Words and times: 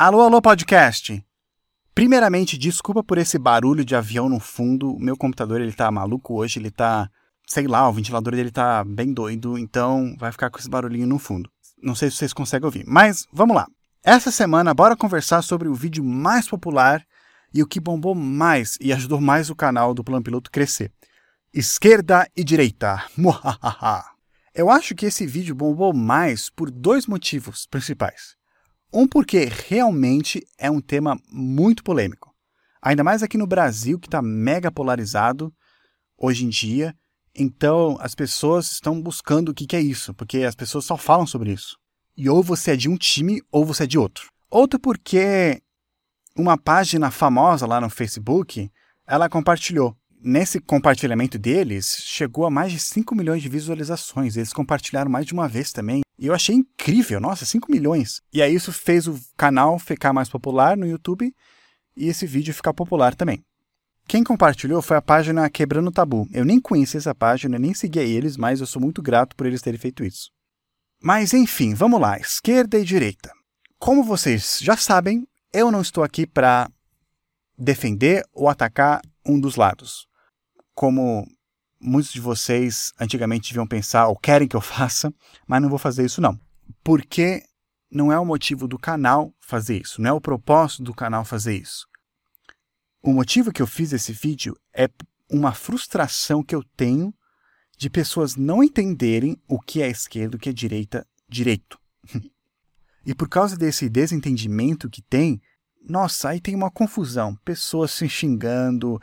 Alô, 0.00 0.20
alô, 0.20 0.40
podcast! 0.40 1.20
Primeiramente, 1.92 2.56
desculpa 2.56 3.02
por 3.02 3.18
esse 3.18 3.36
barulho 3.36 3.84
de 3.84 3.96
avião 3.96 4.28
no 4.28 4.38
fundo. 4.38 4.94
O 4.94 5.00
meu 5.00 5.16
computador 5.16 5.60
ele 5.60 5.72
tá 5.72 5.90
maluco 5.90 6.36
hoje, 6.36 6.60
ele 6.60 6.70
tá, 6.70 7.10
sei 7.48 7.66
lá, 7.66 7.88
o 7.88 7.92
ventilador 7.92 8.32
dele 8.32 8.52
tá 8.52 8.84
bem 8.84 9.12
doido, 9.12 9.58
então 9.58 10.14
vai 10.16 10.30
ficar 10.30 10.50
com 10.50 10.58
esse 10.60 10.70
barulhinho 10.70 11.04
no 11.04 11.18
fundo. 11.18 11.50
Não 11.82 11.96
sei 11.96 12.12
se 12.12 12.16
vocês 12.16 12.32
conseguem 12.32 12.66
ouvir, 12.66 12.84
mas 12.86 13.26
vamos 13.32 13.56
lá. 13.56 13.66
Essa 14.04 14.30
semana, 14.30 14.72
bora 14.72 14.96
conversar 14.96 15.42
sobre 15.42 15.66
o 15.66 15.74
vídeo 15.74 16.04
mais 16.04 16.46
popular 16.46 17.04
e 17.52 17.60
o 17.60 17.66
que 17.66 17.80
bombou 17.80 18.14
mais 18.14 18.78
e 18.80 18.92
ajudou 18.92 19.20
mais 19.20 19.50
o 19.50 19.56
canal 19.56 19.92
do 19.92 20.04
Plano 20.04 20.22
Piloto 20.22 20.48
crescer. 20.48 20.92
Esquerda 21.52 22.24
e 22.36 22.44
direita. 22.44 23.04
Eu 24.54 24.70
acho 24.70 24.94
que 24.94 25.06
esse 25.06 25.26
vídeo 25.26 25.56
bombou 25.56 25.92
mais 25.92 26.48
por 26.48 26.70
dois 26.70 27.04
motivos 27.08 27.66
principais. 27.66 28.37
Um, 28.92 29.06
porque 29.06 29.44
realmente 29.44 30.46
é 30.58 30.70
um 30.70 30.80
tema 30.80 31.20
muito 31.30 31.84
polêmico. 31.84 32.34
Ainda 32.80 33.04
mais 33.04 33.22
aqui 33.22 33.36
no 33.36 33.46
Brasil, 33.46 33.98
que 33.98 34.06
está 34.06 34.22
mega 34.22 34.70
polarizado 34.70 35.52
hoje 36.16 36.44
em 36.44 36.48
dia. 36.48 36.94
Então, 37.34 37.96
as 38.00 38.14
pessoas 38.14 38.72
estão 38.72 39.00
buscando 39.00 39.50
o 39.50 39.54
que, 39.54 39.66
que 39.66 39.76
é 39.76 39.80
isso, 39.80 40.14
porque 40.14 40.38
as 40.38 40.54
pessoas 40.54 40.84
só 40.84 40.96
falam 40.96 41.26
sobre 41.26 41.52
isso. 41.52 41.76
E 42.16 42.28
ou 42.28 42.42
você 42.42 42.72
é 42.72 42.76
de 42.76 42.88
um 42.88 42.96
time 42.96 43.42
ou 43.52 43.64
você 43.64 43.84
é 43.84 43.86
de 43.86 43.98
outro. 43.98 44.28
Outro 44.50 44.80
porque 44.80 45.62
uma 46.36 46.56
página 46.56 47.10
famosa 47.10 47.66
lá 47.66 47.80
no 47.80 47.90
Facebook, 47.90 48.70
ela 49.06 49.28
compartilhou. 49.28 49.96
Nesse 50.20 50.60
compartilhamento 50.60 51.38
deles, 51.38 51.98
chegou 52.00 52.44
a 52.44 52.50
mais 52.50 52.72
de 52.72 52.80
5 52.80 53.14
milhões 53.14 53.42
de 53.42 53.48
visualizações. 53.48 54.36
Eles 54.36 54.52
compartilharam 54.52 55.10
mais 55.10 55.26
de 55.26 55.32
uma 55.32 55.46
vez 55.46 55.72
também. 55.72 56.00
E 56.18 56.26
eu 56.26 56.34
achei 56.34 56.54
incrível, 56.54 57.20
nossa, 57.20 57.46
5 57.46 57.70
milhões. 57.70 58.20
E 58.32 58.42
aí 58.42 58.54
isso 58.54 58.72
fez 58.72 59.06
o 59.06 59.18
canal 59.36 59.78
ficar 59.78 60.12
mais 60.12 60.28
popular 60.28 60.76
no 60.76 60.86
YouTube 60.86 61.32
e 61.96 62.08
esse 62.08 62.26
vídeo 62.26 62.52
ficar 62.52 62.74
popular 62.74 63.14
também. 63.14 63.44
Quem 64.08 64.24
compartilhou 64.24 64.80
foi 64.80 64.96
a 64.96 65.02
página 65.02 65.48
Quebrando 65.50 65.92
Tabu. 65.92 66.26
Eu 66.32 66.44
nem 66.44 66.60
conhecia 66.60 66.98
essa 66.98 67.14
página, 67.14 67.58
nem 67.58 67.74
seguia 67.74 68.02
eles, 68.02 68.36
mas 68.36 68.60
eu 68.60 68.66
sou 68.66 68.80
muito 68.80 69.02
grato 69.02 69.36
por 69.36 69.46
eles 69.46 69.62
terem 69.62 69.78
feito 69.78 70.02
isso. 70.02 70.30
Mas 71.00 71.32
enfim, 71.32 71.74
vamos 71.74 72.00
lá, 72.00 72.18
esquerda 72.18 72.78
e 72.78 72.84
direita. 72.84 73.30
Como 73.78 74.02
vocês 74.02 74.58
já 74.60 74.76
sabem, 74.76 75.28
eu 75.52 75.70
não 75.70 75.80
estou 75.80 76.02
aqui 76.02 76.26
para 76.26 76.68
defender 77.56 78.24
ou 78.32 78.48
atacar 78.48 79.00
um 79.24 79.38
dos 79.38 79.56
lados. 79.56 80.08
Como 80.74 81.26
muitos 81.80 82.12
de 82.12 82.20
vocês 82.20 82.92
antigamente 82.98 83.50
deviam 83.50 83.66
pensar 83.66 84.08
ou 84.08 84.16
querem 84.16 84.48
que 84.48 84.56
eu 84.56 84.60
faça, 84.62 85.12
mas 85.46 85.62
não 85.62 85.68
vou 85.68 85.78
fazer 85.78 86.04
isso 86.04 86.20
não. 86.20 86.38
Porque 86.82 87.42
não 87.90 88.12
é 88.12 88.18
o 88.18 88.24
motivo 88.24 88.68
do 88.68 88.78
canal 88.78 89.32
fazer 89.40 89.80
isso, 89.80 90.00
não 90.00 90.10
é 90.10 90.12
o 90.12 90.20
propósito 90.20 90.82
do 90.82 90.94
canal 90.94 91.24
fazer 91.24 91.56
isso. 91.56 91.86
O 93.02 93.12
motivo 93.12 93.52
que 93.52 93.62
eu 93.62 93.66
fiz 93.66 93.92
esse 93.92 94.12
vídeo 94.12 94.56
é 94.74 94.88
uma 95.30 95.52
frustração 95.52 96.42
que 96.42 96.54
eu 96.54 96.62
tenho 96.76 97.14
de 97.76 97.88
pessoas 97.88 98.34
não 98.34 98.62
entenderem 98.62 99.40
o 99.46 99.60
que 99.60 99.80
é 99.80 99.88
esquerda, 99.88 100.36
o 100.36 100.40
que 100.40 100.48
é 100.48 100.52
direita, 100.52 101.06
direito. 101.28 101.78
e 103.06 103.14
por 103.14 103.28
causa 103.28 103.56
desse 103.56 103.88
desentendimento 103.88 104.90
que 104.90 105.00
tem, 105.00 105.40
nossa, 105.88 106.30
aí 106.30 106.40
tem 106.40 106.56
uma 106.56 106.70
confusão, 106.70 107.36
pessoas 107.44 107.92
se 107.92 108.08
xingando, 108.08 109.00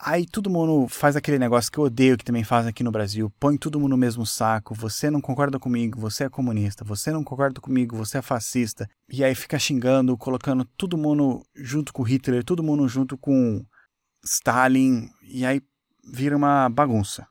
Aí 0.00 0.24
todo 0.26 0.48
mundo 0.48 0.86
faz 0.86 1.16
aquele 1.16 1.40
negócio 1.40 1.72
que 1.72 1.78
eu 1.78 1.84
odeio 1.84 2.16
que 2.16 2.24
também 2.24 2.44
faz 2.44 2.64
aqui 2.68 2.84
no 2.84 2.92
Brasil, 2.92 3.32
põe 3.40 3.56
todo 3.56 3.80
mundo 3.80 3.90
no 3.90 3.96
mesmo 3.96 4.24
saco, 4.24 4.72
você 4.72 5.10
não 5.10 5.20
concorda 5.20 5.58
comigo, 5.58 5.98
você 6.00 6.24
é 6.24 6.28
comunista, 6.28 6.84
você 6.84 7.10
não 7.10 7.24
concorda 7.24 7.60
comigo, 7.60 7.96
você 7.96 8.18
é 8.18 8.22
fascista. 8.22 8.88
E 9.08 9.24
aí 9.24 9.34
fica 9.34 9.58
xingando, 9.58 10.16
colocando 10.16 10.64
todo 10.64 10.96
mundo 10.96 11.42
junto 11.52 11.92
com 11.92 12.04
Hitler, 12.04 12.44
todo 12.44 12.62
mundo 12.62 12.86
junto 12.86 13.18
com 13.18 13.64
Stalin, 14.24 15.10
e 15.20 15.44
aí 15.44 15.60
vira 16.04 16.36
uma 16.36 16.68
bagunça. 16.68 17.26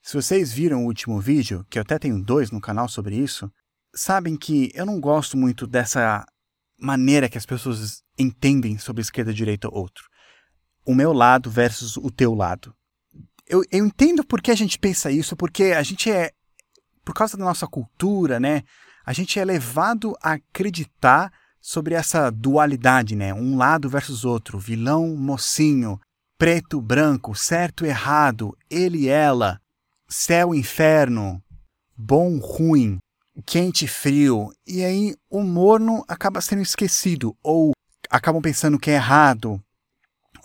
Se 0.00 0.14
vocês 0.14 0.50
viram 0.50 0.84
o 0.84 0.86
último 0.86 1.20
vídeo, 1.20 1.64
que 1.68 1.78
eu 1.78 1.82
até 1.82 1.98
tenho 1.98 2.24
dois 2.24 2.50
no 2.50 2.60
canal 2.60 2.88
sobre 2.88 3.16
isso, 3.16 3.52
sabem 3.94 4.34
que 4.34 4.72
eu 4.74 4.86
não 4.86 4.98
gosto 4.98 5.36
muito 5.36 5.66
dessa 5.66 6.24
maneira 6.80 7.28
que 7.28 7.36
as 7.36 7.44
pessoas 7.44 8.02
entendem 8.18 8.78
sobre 8.78 9.02
esquerda, 9.02 9.32
direita 9.32 9.68
ou 9.68 9.82
outro 9.82 10.11
o 10.84 10.94
meu 10.94 11.12
lado 11.12 11.50
versus 11.50 11.96
o 11.96 12.10
teu 12.10 12.34
lado. 12.34 12.74
Eu, 13.46 13.62
eu 13.70 13.86
entendo 13.86 14.24
por 14.24 14.40
que 14.40 14.50
a 14.50 14.54
gente 14.54 14.78
pensa 14.78 15.10
isso, 15.10 15.36
porque 15.36 15.64
a 15.64 15.82
gente 15.82 16.10
é, 16.10 16.32
por 17.04 17.14
causa 17.14 17.36
da 17.36 17.44
nossa 17.44 17.66
cultura, 17.66 18.38
né? 18.38 18.62
A 19.04 19.12
gente 19.12 19.38
é 19.38 19.44
levado 19.44 20.16
a 20.22 20.32
acreditar 20.32 21.32
sobre 21.60 21.94
essa 21.94 22.30
dualidade, 22.30 23.14
né? 23.14 23.34
Um 23.34 23.56
lado 23.56 23.88
versus 23.88 24.24
outro, 24.24 24.58
vilão, 24.58 25.16
mocinho, 25.16 26.00
preto, 26.38 26.80
branco, 26.80 27.34
certo, 27.34 27.84
errado, 27.84 28.56
ele, 28.68 29.08
ela, 29.08 29.60
céu, 30.08 30.54
inferno, 30.54 31.42
bom, 31.96 32.38
ruim, 32.38 32.98
quente, 33.46 33.86
frio. 33.86 34.52
E 34.66 34.84
aí 34.84 35.14
o 35.30 35.42
morno 35.42 36.04
acaba 36.08 36.40
sendo 36.40 36.62
esquecido 36.62 37.36
ou 37.42 37.72
acabam 38.10 38.42
pensando 38.42 38.78
que 38.78 38.90
é 38.90 38.94
errado, 38.94 39.62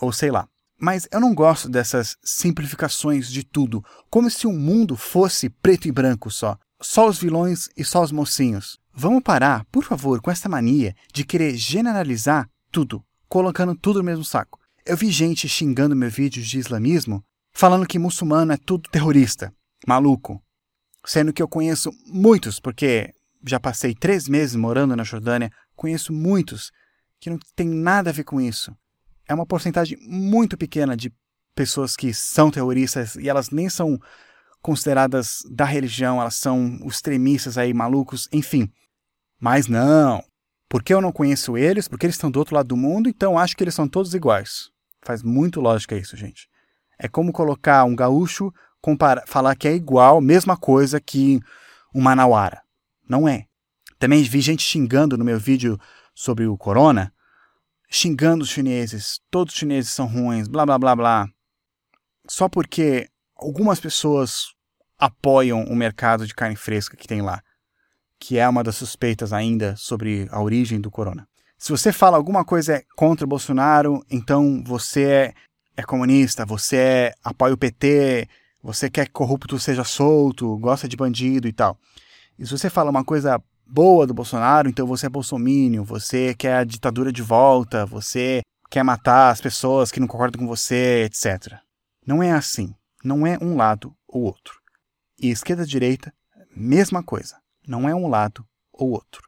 ou 0.00 0.12
sei 0.12 0.30
lá. 0.30 0.48
Mas 0.80 1.08
eu 1.10 1.20
não 1.20 1.34
gosto 1.34 1.68
dessas 1.68 2.16
simplificações 2.22 3.28
de 3.28 3.42
tudo, 3.42 3.84
como 4.08 4.30
se 4.30 4.46
o 4.46 4.52
mundo 4.52 4.96
fosse 4.96 5.50
preto 5.50 5.88
e 5.88 5.92
branco 5.92 6.30
só. 6.30 6.56
Só 6.80 7.08
os 7.08 7.18
vilões 7.18 7.68
e 7.76 7.84
só 7.84 8.02
os 8.02 8.12
mocinhos. 8.12 8.78
Vamos 8.94 9.22
parar, 9.24 9.64
por 9.72 9.82
favor, 9.82 10.20
com 10.20 10.30
essa 10.30 10.48
mania 10.48 10.94
de 11.12 11.24
querer 11.24 11.56
generalizar 11.56 12.48
tudo, 12.70 13.04
colocando 13.28 13.74
tudo 13.74 13.98
no 13.98 14.04
mesmo 14.04 14.24
saco. 14.24 14.60
Eu 14.86 14.96
vi 14.96 15.10
gente 15.10 15.48
xingando 15.48 15.96
meu 15.96 16.08
vídeo 16.08 16.42
de 16.42 16.58
islamismo, 16.58 17.24
falando 17.52 17.86
que 17.86 17.98
muçulmano 17.98 18.52
é 18.52 18.56
tudo 18.56 18.88
terrorista, 18.88 19.52
maluco. 19.86 20.40
Sendo 21.04 21.32
que 21.32 21.42
eu 21.42 21.48
conheço 21.48 21.90
muitos, 22.06 22.60
porque 22.60 23.12
já 23.44 23.58
passei 23.58 23.94
três 23.94 24.28
meses 24.28 24.54
morando 24.54 24.94
na 24.94 25.02
Jordânia, 25.02 25.50
conheço 25.74 26.12
muitos 26.12 26.70
que 27.20 27.30
não 27.30 27.38
tem 27.56 27.68
nada 27.68 28.10
a 28.10 28.12
ver 28.12 28.24
com 28.24 28.40
isso 28.40 28.72
é 29.28 29.34
uma 29.34 29.46
porcentagem 29.46 29.98
muito 30.00 30.56
pequena 30.56 30.96
de 30.96 31.12
pessoas 31.54 31.94
que 31.94 32.14
são 32.14 32.50
terroristas 32.50 33.14
e 33.16 33.28
elas 33.28 33.50
nem 33.50 33.68
são 33.68 34.00
consideradas 34.62 35.40
da 35.50 35.64
religião, 35.64 36.20
elas 36.20 36.36
são 36.36 36.78
extremistas 36.86 37.58
aí, 37.58 37.72
malucos, 37.74 38.28
enfim. 38.32 38.70
Mas 39.38 39.68
não. 39.68 40.22
Porque 40.68 40.92
eu 40.92 41.00
não 41.00 41.12
conheço 41.12 41.56
eles, 41.56 41.88
porque 41.88 42.06
eles 42.06 42.16
estão 42.16 42.30
do 42.30 42.38
outro 42.38 42.54
lado 42.54 42.68
do 42.68 42.76
mundo, 42.76 43.08
então 43.08 43.38
acho 43.38 43.56
que 43.56 43.62
eles 43.62 43.74
são 43.74 43.88
todos 43.88 44.14
iguais. 44.14 44.70
Faz 45.02 45.22
muito 45.22 45.60
lógica 45.60 45.96
isso, 45.96 46.16
gente. 46.16 46.48
É 46.98 47.08
como 47.08 47.32
colocar 47.32 47.84
um 47.84 47.94
gaúcho, 47.94 48.52
comparar, 48.80 49.24
falar 49.26 49.54
que 49.54 49.68
é 49.68 49.74
igual, 49.74 50.20
mesma 50.20 50.56
coisa 50.56 51.00
que 51.00 51.40
um 51.94 52.00
manauara. 52.00 52.62
Não 53.08 53.28
é. 53.28 53.46
Também 53.98 54.22
vi 54.22 54.40
gente 54.40 54.62
xingando 54.62 55.16
no 55.16 55.24
meu 55.24 55.38
vídeo 55.38 55.78
sobre 56.14 56.46
o 56.46 56.56
corona, 56.56 57.12
xingando 57.88 58.44
os 58.44 58.50
chineses, 58.50 59.20
todos 59.30 59.54
os 59.54 59.58
chineses 59.58 59.90
são 59.90 60.06
ruins, 60.06 60.46
blá 60.46 60.66
blá 60.66 60.78
blá 60.78 60.94
blá, 60.94 61.28
só 62.28 62.48
porque 62.48 63.08
algumas 63.34 63.80
pessoas 63.80 64.52
apoiam 64.98 65.64
o 65.64 65.74
mercado 65.74 66.26
de 66.26 66.34
carne 66.34 66.56
fresca 66.56 66.96
que 66.96 67.06
tem 67.06 67.22
lá, 67.22 67.42
que 68.18 68.38
é 68.38 68.48
uma 68.48 68.62
das 68.62 68.76
suspeitas 68.76 69.32
ainda 69.32 69.74
sobre 69.76 70.28
a 70.30 70.42
origem 70.42 70.80
do 70.80 70.90
corona. 70.90 71.26
Se 71.56 71.70
você 71.70 71.92
fala 71.92 72.16
alguma 72.16 72.44
coisa 72.44 72.84
contra 72.94 73.24
o 73.24 73.28
Bolsonaro, 73.28 74.04
então 74.10 74.62
você 74.64 75.04
é, 75.04 75.34
é 75.76 75.82
comunista, 75.82 76.44
você 76.44 76.76
é, 76.76 77.14
apoia 77.24 77.54
o 77.54 77.58
PT, 77.58 78.28
você 78.62 78.90
quer 78.90 79.06
que 79.06 79.12
corrupto 79.12 79.58
seja 79.58 79.82
solto, 79.82 80.56
gosta 80.58 80.86
de 80.86 80.96
bandido 80.96 81.48
e 81.48 81.52
tal. 81.52 81.78
E 82.38 82.46
se 82.46 82.52
você 82.52 82.68
fala 82.70 82.90
uma 82.90 83.04
coisa 83.04 83.42
boa 83.68 84.06
do 84.06 84.14
Bolsonaro, 84.14 84.68
então 84.68 84.86
você 84.86 85.06
é 85.06 85.10
bolsomínio, 85.10 85.84
você 85.84 86.34
quer 86.34 86.56
a 86.56 86.64
ditadura 86.64 87.12
de 87.12 87.22
volta, 87.22 87.84
você 87.84 88.40
quer 88.70 88.82
matar 88.82 89.30
as 89.30 89.40
pessoas 89.40 89.90
que 89.90 90.00
não 90.00 90.06
concordam 90.06 90.40
com 90.40 90.46
você, 90.46 91.04
etc. 91.04 91.58
Não 92.06 92.22
é 92.22 92.32
assim. 92.32 92.74
Não 93.04 93.26
é 93.26 93.38
um 93.40 93.56
lado 93.56 93.94
ou 94.08 94.22
outro. 94.22 94.54
E 95.20 95.30
esquerda-direita, 95.30 96.12
mesma 96.54 97.02
coisa. 97.02 97.36
Não 97.66 97.88
é 97.88 97.94
um 97.94 98.08
lado 98.08 98.44
ou 98.72 98.90
outro. 98.90 99.22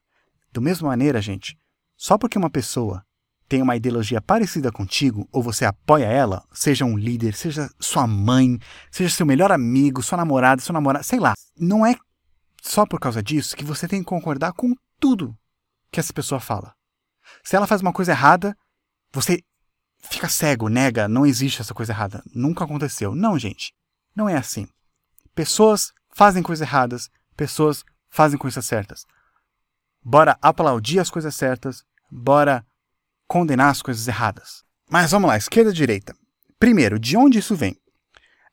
Da 0.52 0.60
mesma 0.60 0.88
maneira, 0.88 1.20
gente, 1.20 1.56
só 1.96 2.18
porque 2.18 2.38
uma 2.38 2.50
pessoa 2.50 3.04
tem 3.48 3.62
uma 3.62 3.76
ideologia 3.76 4.20
parecida 4.20 4.70
contigo, 4.70 5.28
ou 5.32 5.42
você 5.42 5.64
apoia 5.64 6.04
ela, 6.04 6.44
seja 6.52 6.84
um 6.84 6.96
líder, 6.96 7.34
seja 7.34 7.68
sua 7.80 8.06
mãe, 8.06 8.58
seja 8.92 9.14
seu 9.14 9.26
melhor 9.26 9.50
amigo, 9.50 10.02
sua 10.02 10.16
namorada, 10.18 10.62
seu 10.62 10.72
namorado, 10.72 11.04
sei 11.04 11.18
lá, 11.18 11.34
não 11.58 11.84
é 11.84 11.96
só 12.62 12.86
por 12.86 13.00
causa 13.00 13.22
disso 13.22 13.56
que 13.56 13.64
você 13.64 13.88
tem 13.88 14.00
que 14.00 14.08
concordar 14.08 14.52
com 14.52 14.74
tudo 14.98 15.36
que 15.90 15.98
essa 15.98 16.12
pessoa 16.12 16.40
fala. 16.40 16.74
Se 17.42 17.56
ela 17.56 17.66
faz 17.66 17.80
uma 17.80 17.92
coisa 17.92 18.12
errada, 18.12 18.56
você 19.12 19.42
fica 20.02 20.28
cego, 20.28 20.68
nega, 20.68 21.08
não 21.08 21.26
existe 21.26 21.60
essa 21.60 21.74
coisa 21.74 21.92
errada, 21.92 22.22
nunca 22.34 22.64
aconteceu. 22.64 23.14
Não, 23.14 23.38
gente, 23.38 23.72
não 24.14 24.28
é 24.28 24.36
assim. 24.36 24.68
Pessoas 25.34 25.92
fazem 26.14 26.42
coisas 26.42 26.66
erradas, 26.66 27.08
pessoas 27.36 27.84
fazem 28.08 28.38
coisas 28.38 28.64
certas. 28.66 29.06
Bora 30.02 30.38
aplaudir 30.40 30.98
as 30.98 31.10
coisas 31.10 31.34
certas, 31.34 31.84
bora 32.10 32.66
condenar 33.26 33.70
as 33.70 33.82
coisas 33.82 34.08
erradas. 34.08 34.64
Mas 34.88 35.10
vamos 35.10 35.28
lá, 35.28 35.36
esquerda 35.36 35.72
direita. 35.72 36.14
Primeiro, 36.58 36.98
de 36.98 37.16
onde 37.16 37.38
isso 37.38 37.54
vem? 37.54 37.76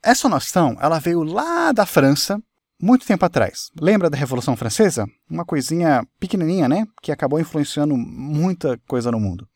Essa 0.03 0.29
noção, 0.29 0.77
ela 0.79 0.99
veio 0.99 1.23
lá 1.23 1.71
da 1.71 1.85
França, 1.85 2.41
muito 2.79 3.05
tempo 3.05 3.25
atrás. 3.25 3.71
Lembra 3.79 4.09
da 4.09 4.17
Revolução 4.17 4.55
Francesa? 4.55 5.07
Uma 5.29 5.45
coisinha 5.45 6.07
pequenininha, 6.19 6.69
né? 6.69 6.85
Que 7.01 7.11
acabou 7.11 7.39
influenciando 7.39 7.97
muita 7.97 8.77
coisa 8.87 9.11
no 9.11 9.19
mundo. 9.19 9.47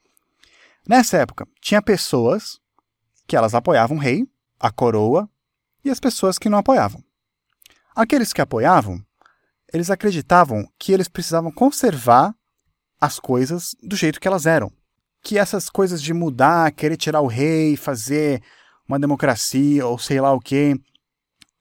Nessa 0.88 1.18
época, 1.18 1.48
tinha 1.62 1.82
pessoas 1.82 2.60
que 3.28 3.36
elas 3.36 3.54
apoiavam 3.54 3.98
o 3.98 4.00
rei, 4.00 4.26
a 4.60 4.72
coroa, 4.72 5.30
e 5.84 5.90
as 5.90 6.00
pessoas 6.00 6.38
que 6.38 6.50
não 6.50 6.58
apoiavam. 6.58 7.04
Aqueles 7.96 8.34
que 8.34 8.42
apoiavam, 8.42 9.04
eles 9.72 9.90
acreditavam 9.90 10.68
que 10.78 10.92
eles 10.92 11.08
precisavam 11.08 11.52
conservar 11.52 12.36
as 13.00 13.20
coisas 13.20 13.76
do 13.82 13.96
jeito 13.96 14.20
que 14.20 14.28
elas 14.28 14.46
eram. 14.46 14.72
Que 15.24 15.38
essas 15.38 15.70
coisas 15.70 16.02
de 16.02 16.14
mudar, 16.14 16.72
querer 16.72 16.98
tirar 16.98 17.22
o 17.22 17.28
rei, 17.28 17.78
fazer 17.78 18.42
uma 18.88 19.00
democracia 19.00 19.86
ou 19.86 19.98
sei 19.98 20.20
lá 20.20 20.34
o 20.34 20.40
que, 20.40 20.76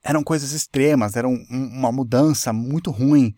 eram 0.03 0.23
coisas 0.23 0.51
extremas, 0.51 1.15
eram 1.15 1.33
uma 1.49 1.91
mudança 1.91 2.51
muito 2.51 2.91
ruim. 2.91 3.35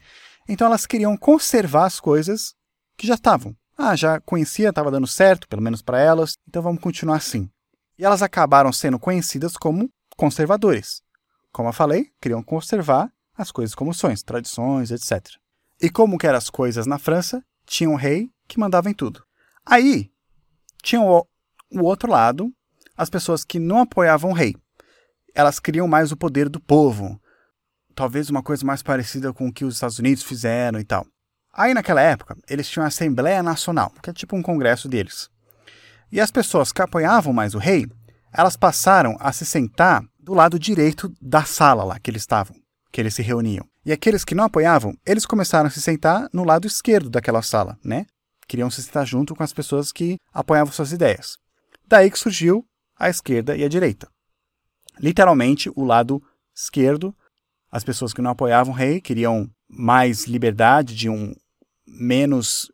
Então 0.48 0.68
elas 0.68 0.86
queriam 0.86 1.16
conservar 1.18 1.86
as 1.86 2.00
coisas 2.00 2.54
que 2.98 3.08
já 3.08 3.16
estavam. 3.16 3.56
Ah, 3.78 3.96
já 3.96 4.20
conhecia, 4.22 4.70
estava 4.70 4.92
dando 4.92 5.08
certo, 5.08 5.48
pelo 5.48 5.62
menos 5.62 5.82
para 5.82 6.00
elas, 6.00 6.36
então 6.48 6.62
vamos 6.62 6.82
continuar 6.82 7.18
assim. 7.18 7.50
E 7.98 8.06
elas 8.06 8.22
acabaram 8.22 8.72
sendo 8.72 9.00
conhecidas 9.00 9.58
como 9.58 9.90
conservadores. 10.16 11.02
Como 11.52 11.70
eu 11.70 11.74
falei, 11.74 12.12
queriam 12.22 12.44
conservar 12.44 13.12
as 13.36 13.52
coisas 13.52 13.74
como 13.74 13.94
são, 13.94 14.14
tradições, 14.26 14.92
etc. 14.92 15.38
E 15.82 15.90
como 15.90 16.18
que 16.18 16.28
eram 16.28 16.38
as 16.38 16.50
coisas 16.50 16.86
na 16.86 17.00
França, 17.00 17.44
tinha 17.66 17.90
um 17.90 17.96
rei 17.96 18.30
que 18.48 18.60
mandava 18.60 18.90
em 18.90 18.94
tudo. 18.94 19.24
Aí, 19.66 20.12
tinha 20.82 21.02
o, 21.02 21.26
o 21.72 21.82
outro 21.82 22.10
lado, 22.10 22.54
as 22.96 23.10
pessoas 23.10 23.44
que 23.44 23.60
não 23.60 23.80
apoiavam 23.80 24.32
o 24.32 24.34
rei. 24.34 24.56
Elas 25.34 25.60
queriam 25.60 25.88
mais 25.88 26.12
o 26.12 26.18
poder 26.18 26.48
do 26.48 26.60
povo. 26.60 27.20
Talvez 27.96 28.30
uma 28.30 28.44
coisa 28.44 28.66
mais 28.66 28.84
parecida 28.84 29.34
com 29.34 29.48
o 29.48 29.54
que 29.54 29.66
os 29.66 29.76
Estados 29.76 30.00
Unidos 30.00 30.24
fizeram 30.24 30.80
e 30.80 30.84
tal. 30.84 31.06
Aí, 31.52 31.74
naquela 31.74 32.02
época, 32.02 32.36
eles 32.50 32.68
tinham 32.68 32.84
a 32.84 32.88
Assembleia 32.88 33.44
Nacional, 33.44 33.92
que 34.02 34.10
é 34.10 34.14
tipo 34.14 34.36
um 34.36 34.42
congresso 34.42 34.88
deles. 34.88 35.30
E 36.12 36.20
as 36.20 36.32
pessoas 36.32 36.72
que 36.72 36.82
apoiavam 36.82 37.34
mais 37.34 37.54
o 37.56 37.60
rei, 37.60 37.88
elas 38.32 38.56
passaram 38.56 39.16
a 39.20 39.32
se 39.32 39.46
sentar 39.46 40.04
do 40.20 40.34
lado 40.34 40.58
direito 40.58 41.14
da 41.22 41.44
sala 41.44 41.84
lá 41.84 42.00
que 42.00 42.10
eles 42.10 42.24
estavam, 42.24 42.56
que 42.92 43.00
eles 43.00 43.14
se 43.14 43.22
reuniam. 43.22 43.68
E 43.86 43.92
aqueles 43.92 44.24
que 44.24 44.34
não 44.34 44.46
apoiavam, 44.46 44.96
eles 45.06 45.26
começaram 45.26 45.68
a 45.68 45.70
se 45.70 45.82
sentar 45.82 46.28
no 46.32 46.44
lado 46.44 46.66
esquerdo 46.66 47.10
daquela 47.10 47.42
sala, 47.42 47.78
né? 47.84 48.06
Queriam 48.48 48.70
se 48.70 48.82
sentar 48.82 49.06
junto 49.06 49.36
com 49.36 49.44
as 49.44 49.54
pessoas 49.54 49.92
que 49.92 50.18
apoiavam 50.34 50.74
suas 50.74 50.92
ideias. 50.92 51.38
Daí 51.88 52.10
que 52.10 52.18
surgiu 52.18 52.66
a 52.98 53.10
esquerda 53.10 53.56
e 53.56 53.64
a 53.64 53.70
direita. 53.70 54.08
Literalmente, 55.00 55.72
o 55.76 55.84
lado 55.84 56.22
esquerdo, 56.56 57.16
as 57.72 57.84
pessoas 57.84 58.14
que 58.14 58.22
não 58.22 58.32
apoiavam 58.32 58.74
o 58.74 58.76
rei 58.76 59.02
queriam 59.02 59.50
mais 59.68 60.26
liberdade 60.26 60.96
de 60.96 61.10
um 61.10 61.34
menos 61.88 62.72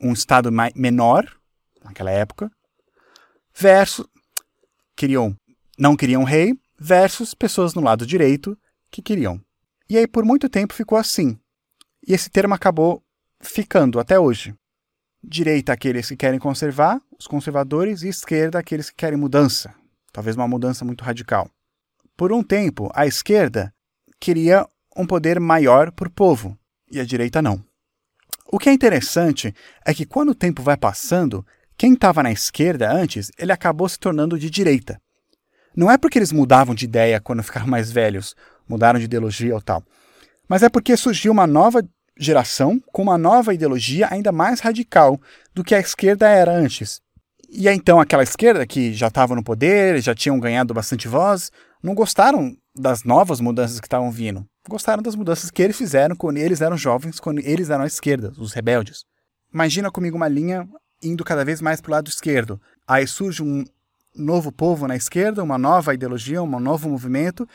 um 0.00 0.12
estado 0.12 0.50
mais, 0.50 0.72
menor 0.74 1.30
naquela 1.84 2.10
época, 2.10 2.50
versus 3.54 4.06
queriam 4.96 5.36
não 5.78 5.96
queriam 5.96 6.24
rei 6.24 6.58
versus 6.78 7.34
pessoas 7.34 7.74
no 7.74 7.82
lado 7.82 8.06
direito 8.06 8.58
que 8.90 9.02
queriam. 9.02 9.40
E 9.88 9.98
aí 9.98 10.06
por 10.06 10.24
muito 10.24 10.48
tempo 10.48 10.72
ficou 10.72 10.96
assim. 10.96 11.38
E 12.06 12.14
esse 12.14 12.30
termo 12.30 12.54
acabou 12.54 13.02
ficando 13.40 14.00
até 14.00 14.18
hoje. 14.18 14.54
Direita 15.22 15.72
aqueles 15.72 16.08
que 16.08 16.16
querem 16.16 16.38
conservar, 16.38 17.00
os 17.18 17.26
conservadores, 17.26 18.02
e 18.02 18.08
esquerda 18.08 18.58
aqueles 18.58 18.88
que 18.88 18.96
querem 18.96 19.18
mudança, 19.18 19.74
talvez 20.12 20.36
uma 20.36 20.48
mudança 20.48 20.84
muito 20.84 21.04
radical. 21.04 21.50
Por 22.16 22.32
um 22.32 22.42
tempo, 22.42 22.90
a 22.94 23.06
esquerda 23.06 23.72
queria 24.18 24.66
um 24.96 25.06
poder 25.06 25.40
maior 25.40 25.90
para 25.90 26.08
o 26.08 26.12
povo 26.12 26.58
e 26.90 27.00
a 27.00 27.04
direita 27.04 27.40
não. 27.40 27.62
O 28.52 28.58
que 28.58 28.68
é 28.68 28.72
interessante 28.72 29.54
é 29.86 29.94
que 29.94 30.04
quando 30.04 30.30
o 30.30 30.34
tempo 30.34 30.62
vai 30.62 30.76
passando, 30.76 31.46
quem 31.78 31.94
estava 31.94 32.22
na 32.22 32.32
esquerda 32.32 32.92
antes, 32.92 33.30
ele 33.38 33.52
acabou 33.52 33.88
se 33.88 33.98
tornando 33.98 34.38
de 34.38 34.50
direita. 34.50 35.00
Não 35.74 35.90
é 35.90 35.96
porque 35.96 36.18
eles 36.18 36.32
mudavam 36.32 36.74
de 36.74 36.84
ideia 36.84 37.20
quando 37.20 37.42
ficaram 37.44 37.68
mais 37.68 37.92
velhos, 37.92 38.34
mudaram 38.68 38.98
de 38.98 39.04
ideologia 39.04 39.54
ou 39.54 39.62
tal, 39.62 39.84
mas 40.48 40.62
é 40.62 40.68
porque 40.68 40.96
surgiu 40.96 41.30
uma 41.30 41.46
nova 41.46 41.82
geração 42.18 42.82
com 42.92 43.02
uma 43.02 43.16
nova 43.16 43.54
ideologia 43.54 44.08
ainda 44.10 44.30
mais 44.30 44.60
radical 44.60 45.18
do 45.54 45.64
que 45.64 45.74
a 45.74 45.80
esquerda 45.80 46.28
era 46.28 46.52
antes. 46.52 47.00
E 47.52 47.68
aí, 47.68 47.74
então 47.76 47.98
aquela 47.98 48.22
esquerda 48.22 48.64
que 48.64 48.94
já 48.94 49.08
estava 49.08 49.34
no 49.34 49.42
poder, 49.42 50.00
já 50.00 50.14
tinham 50.14 50.38
ganhado 50.38 50.72
bastante 50.72 51.08
voz, 51.08 51.50
não 51.82 51.96
gostaram 51.96 52.56
das 52.76 53.02
novas 53.02 53.40
mudanças 53.40 53.80
que 53.80 53.86
estavam 53.86 54.08
vindo. 54.08 54.46
Gostaram 54.68 55.02
das 55.02 55.16
mudanças 55.16 55.50
que 55.50 55.60
eles 55.60 55.76
fizeram 55.76 56.14
quando 56.14 56.36
eles 56.36 56.60
eram 56.60 56.76
jovens, 56.76 57.18
quando 57.18 57.40
eles 57.40 57.68
eram 57.68 57.82
a 57.82 57.88
esquerda, 57.88 58.32
os 58.38 58.52
rebeldes. 58.52 59.04
Imagina 59.52 59.90
comigo 59.90 60.16
uma 60.16 60.28
linha 60.28 60.64
indo 61.02 61.24
cada 61.24 61.44
vez 61.44 61.60
mais 61.60 61.80
para 61.80 61.88
o 61.88 61.92
lado 61.92 62.08
esquerdo. 62.08 62.60
Aí 62.86 63.04
surge 63.04 63.42
um 63.42 63.64
novo 64.14 64.52
povo 64.52 64.86
na 64.86 64.94
esquerda, 64.94 65.42
uma 65.42 65.58
nova 65.58 65.92
ideologia, 65.92 66.40
um 66.40 66.60
novo 66.60 66.88
movimento, 66.88 67.48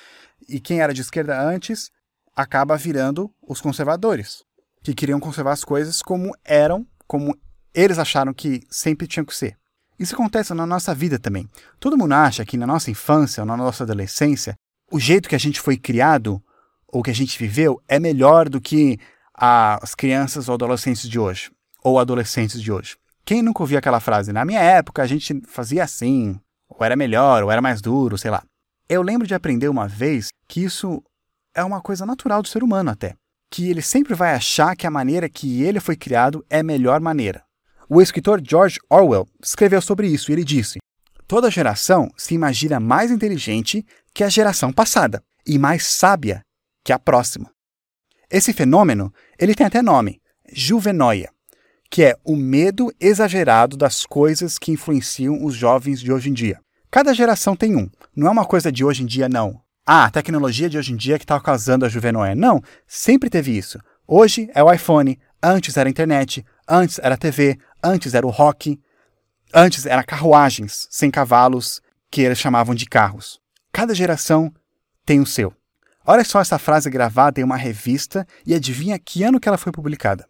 e 0.49 0.59
quem 0.59 0.81
era 0.81 0.93
de 0.93 1.01
esquerda 1.01 1.41
antes 1.41 1.89
acaba 2.35 2.75
virando 2.75 3.31
os 3.47 3.61
conservadores, 3.61 4.43
que 4.83 4.93
queriam 4.93 5.21
conservar 5.21 5.53
as 5.53 5.63
coisas 5.63 6.01
como 6.01 6.35
eram, 6.43 6.85
como 7.07 7.33
eles 7.73 7.97
acharam 7.97 8.33
que 8.33 8.61
sempre 8.69 9.07
tinham 9.07 9.25
que 9.25 9.35
ser. 9.35 9.57
Isso 9.97 10.13
acontece 10.13 10.53
na 10.53 10.65
nossa 10.65 10.93
vida 10.93 11.17
também. 11.17 11.49
Todo 11.79 11.97
mundo 11.97 12.13
acha 12.13 12.45
que 12.45 12.57
na 12.57 12.67
nossa 12.67 12.91
infância 12.91 13.41
ou 13.41 13.47
na 13.47 13.55
nossa 13.55 13.83
adolescência, 13.83 14.55
o 14.91 14.99
jeito 14.99 15.29
que 15.29 15.35
a 15.35 15.39
gente 15.39 15.59
foi 15.61 15.77
criado 15.77 16.43
ou 16.87 17.01
que 17.01 17.11
a 17.11 17.15
gente 17.15 17.37
viveu 17.39 17.81
é 17.87 17.99
melhor 17.99 18.49
do 18.49 18.61
que 18.61 18.99
as 19.33 19.95
crianças 19.95 20.47
ou 20.47 20.55
adolescentes 20.55 21.09
de 21.09 21.19
hoje, 21.19 21.51
ou 21.83 21.99
adolescentes 21.99 22.61
de 22.61 22.71
hoje. 22.71 22.95
Quem 23.25 23.41
nunca 23.41 23.63
ouviu 23.63 23.77
aquela 23.77 23.99
frase? 23.99 24.31
Na 24.31 24.45
minha 24.45 24.61
época 24.61 25.01
a 25.01 25.07
gente 25.07 25.41
fazia 25.47 25.83
assim, 25.83 26.39
ou 26.69 26.85
era 26.85 26.95
melhor, 26.95 27.43
ou 27.43 27.51
era 27.51 27.61
mais 27.61 27.81
duro, 27.81 28.17
sei 28.17 28.31
lá. 28.31 28.43
Eu 28.87 29.01
lembro 29.01 29.27
de 29.27 29.33
aprender 29.33 29.67
uma 29.67 29.87
vez 29.87 30.29
que 30.47 30.63
isso 30.63 31.03
é 31.53 31.63
uma 31.63 31.81
coisa 31.81 32.05
natural 32.05 32.41
do 32.41 32.47
ser 32.47 32.63
humano 32.63 32.91
até, 32.91 33.15
que 33.51 33.69
ele 33.69 33.81
sempre 33.81 34.13
vai 34.13 34.35
achar 34.35 34.75
que 34.75 34.85
a 34.85 34.91
maneira 34.91 35.27
que 35.27 35.63
ele 35.63 35.79
foi 35.79 35.95
criado 35.95 36.45
é 36.49 36.59
a 36.59 36.63
melhor 36.63 37.01
maneira. 37.01 37.43
O 37.89 38.01
escritor 38.01 38.41
George 38.43 38.79
Orwell 38.89 39.27
escreveu 39.43 39.81
sobre 39.81 40.07
isso 40.07 40.31
e 40.31 40.33
ele 40.33 40.43
disse: 40.43 40.79
Toda 41.27 41.51
geração 41.51 42.09
se 42.17 42.33
imagina 42.33 42.79
mais 42.79 43.11
inteligente 43.11 43.85
que 44.13 44.23
a 44.23 44.29
geração 44.29 44.71
passada 44.71 45.23
e 45.45 45.57
mais 45.57 45.85
sábia 45.85 46.41
que 46.83 46.93
a 46.93 46.99
próxima. 46.99 47.51
Esse 48.29 48.53
fenômeno, 48.53 49.13
ele 49.37 49.53
tem 49.53 49.67
até 49.67 49.81
nome, 49.81 50.19
juvenoia 50.51 51.29
que 51.89 52.03
é 52.03 52.17
o 52.23 52.35
medo 52.35 52.91
exagerado 52.99 53.77
das 53.77 54.05
coisas 54.05 54.57
que 54.57 54.71
influenciam 54.71 55.43
os 55.43 55.55
jovens 55.55 56.01
de 56.01 56.11
hoje 56.11 56.29
em 56.29 56.33
dia. 56.33 56.59
Cada 56.91 57.13
geração 57.13 57.55
tem 57.55 57.75
um. 57.75 57.89
Não 58.15 58.27
é 58.27 58.31
uma 58.31 58.45
coisa 58.45 58.71
de 58.71 58.83
hoje 58.83 59.03
em 59.03 59.05
dia, 59.05 59.29
não. 59.29 59.61
Ah, 59.85 60.05
a 60.05 60.11
tecnologia 60.11 60.69
de 60.69 60.77
hoje 60.77 60.93
em 60.93 60.97
dia 60.97 61.17
que 61.17 61.23
está 61.23 61.39
causando 61.39 61.85
a 61.85 61.89
juvenoia. 61.89 62.35
Não, 62.35 62.61
sempre 62.87 63.29
teve 63.29 63.57
isso. 63.57 63.79
Hoje 64.07 64.49
é 64.53 64.63
o 64.63 64.71
iPhone, 64.71 65.19
antes 65.41 65.77
era 65.77 65.87
a 65.87 65.89
internet, 65.89 66.45
antes 66.67 66.99
era 66.99 67.15
a 67.15 67.17
TV, 67.17 67.57
antes 67.85 68.13
era 68.13 68.25
o 68.25 68.31
rock, 68.31 68.79
antes 69.53 69.85
era 69.85 70.03
carruagens 70.03 70.87
sem 70.89 71.11
cavalos, 71.11 71.81
que 72.09 72.21
eles 72.21 72.39
chamavam 72.39 72.73
de 72.73 72.85
carros. 72.85 73.39
Cada 73.71 73.93
geração 73.93 74.51
tem 75.05 75.19
o 75.19 75.25
seu. 75.25 75.53
Olha 76.05 76.23
só 76.23 76.39
essa 76.39 76.57
frase 76.57 76.89
gravada 76.89 77.39
em 77.39 77.43
uma 77.43 77.57
revista 77.57 78.25
e 78.45 78.53
adivinha 78.53 78.99
que 78.99 79.23
ano 79.23 79.39
que 79.39 79.47
ela 79.47 79.57
foi 79.57 79.71
publicada. 79.71 80.27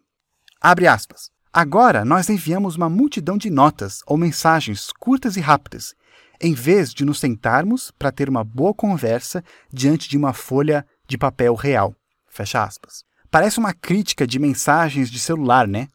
Abre 0.60 0.86
aspas. 0.86 1.30
Agora 1.52 2.04
nós 2.04 2.28
enviamos 2.28 2.76
uma 2.76 2.88
multidão 2.88 3.38
de 3.38 3.48
notas 3.48 4.00
ou 4.06 4.16
mensagens 4.16 4.90
curtas 4.98 5.36
e 5.36 5.40
rápidas, 5.40 5.94
em 6.40 6.52
vez 6.52 6.92
de 6.92 7.04
nos 7.04 7.18
sentarmos 7.18 7.90
para 7.98 8.12
ter 8.12 8.28
uma 8.28 8.44
boa 8.44 8.74
conversa 8.74 9.42
diante 9.72 10.08
de 10.08 10.18
uma 10.18 10.32
folha 10.32 10.86
de 11.06 11.16
papel 11.16 11.54
real. 11.54 11.94
Fecha 12.28 12.62
aspas. 12.62 13.04
Parece 13.30 13.58
uma 13.58 13.72
crítica 13.72 14.26
de 14.26 14.38
mensagens 14.38 15.10
de 15.10 15.18
celular, 15.18 15.66
né? 15.66 15.88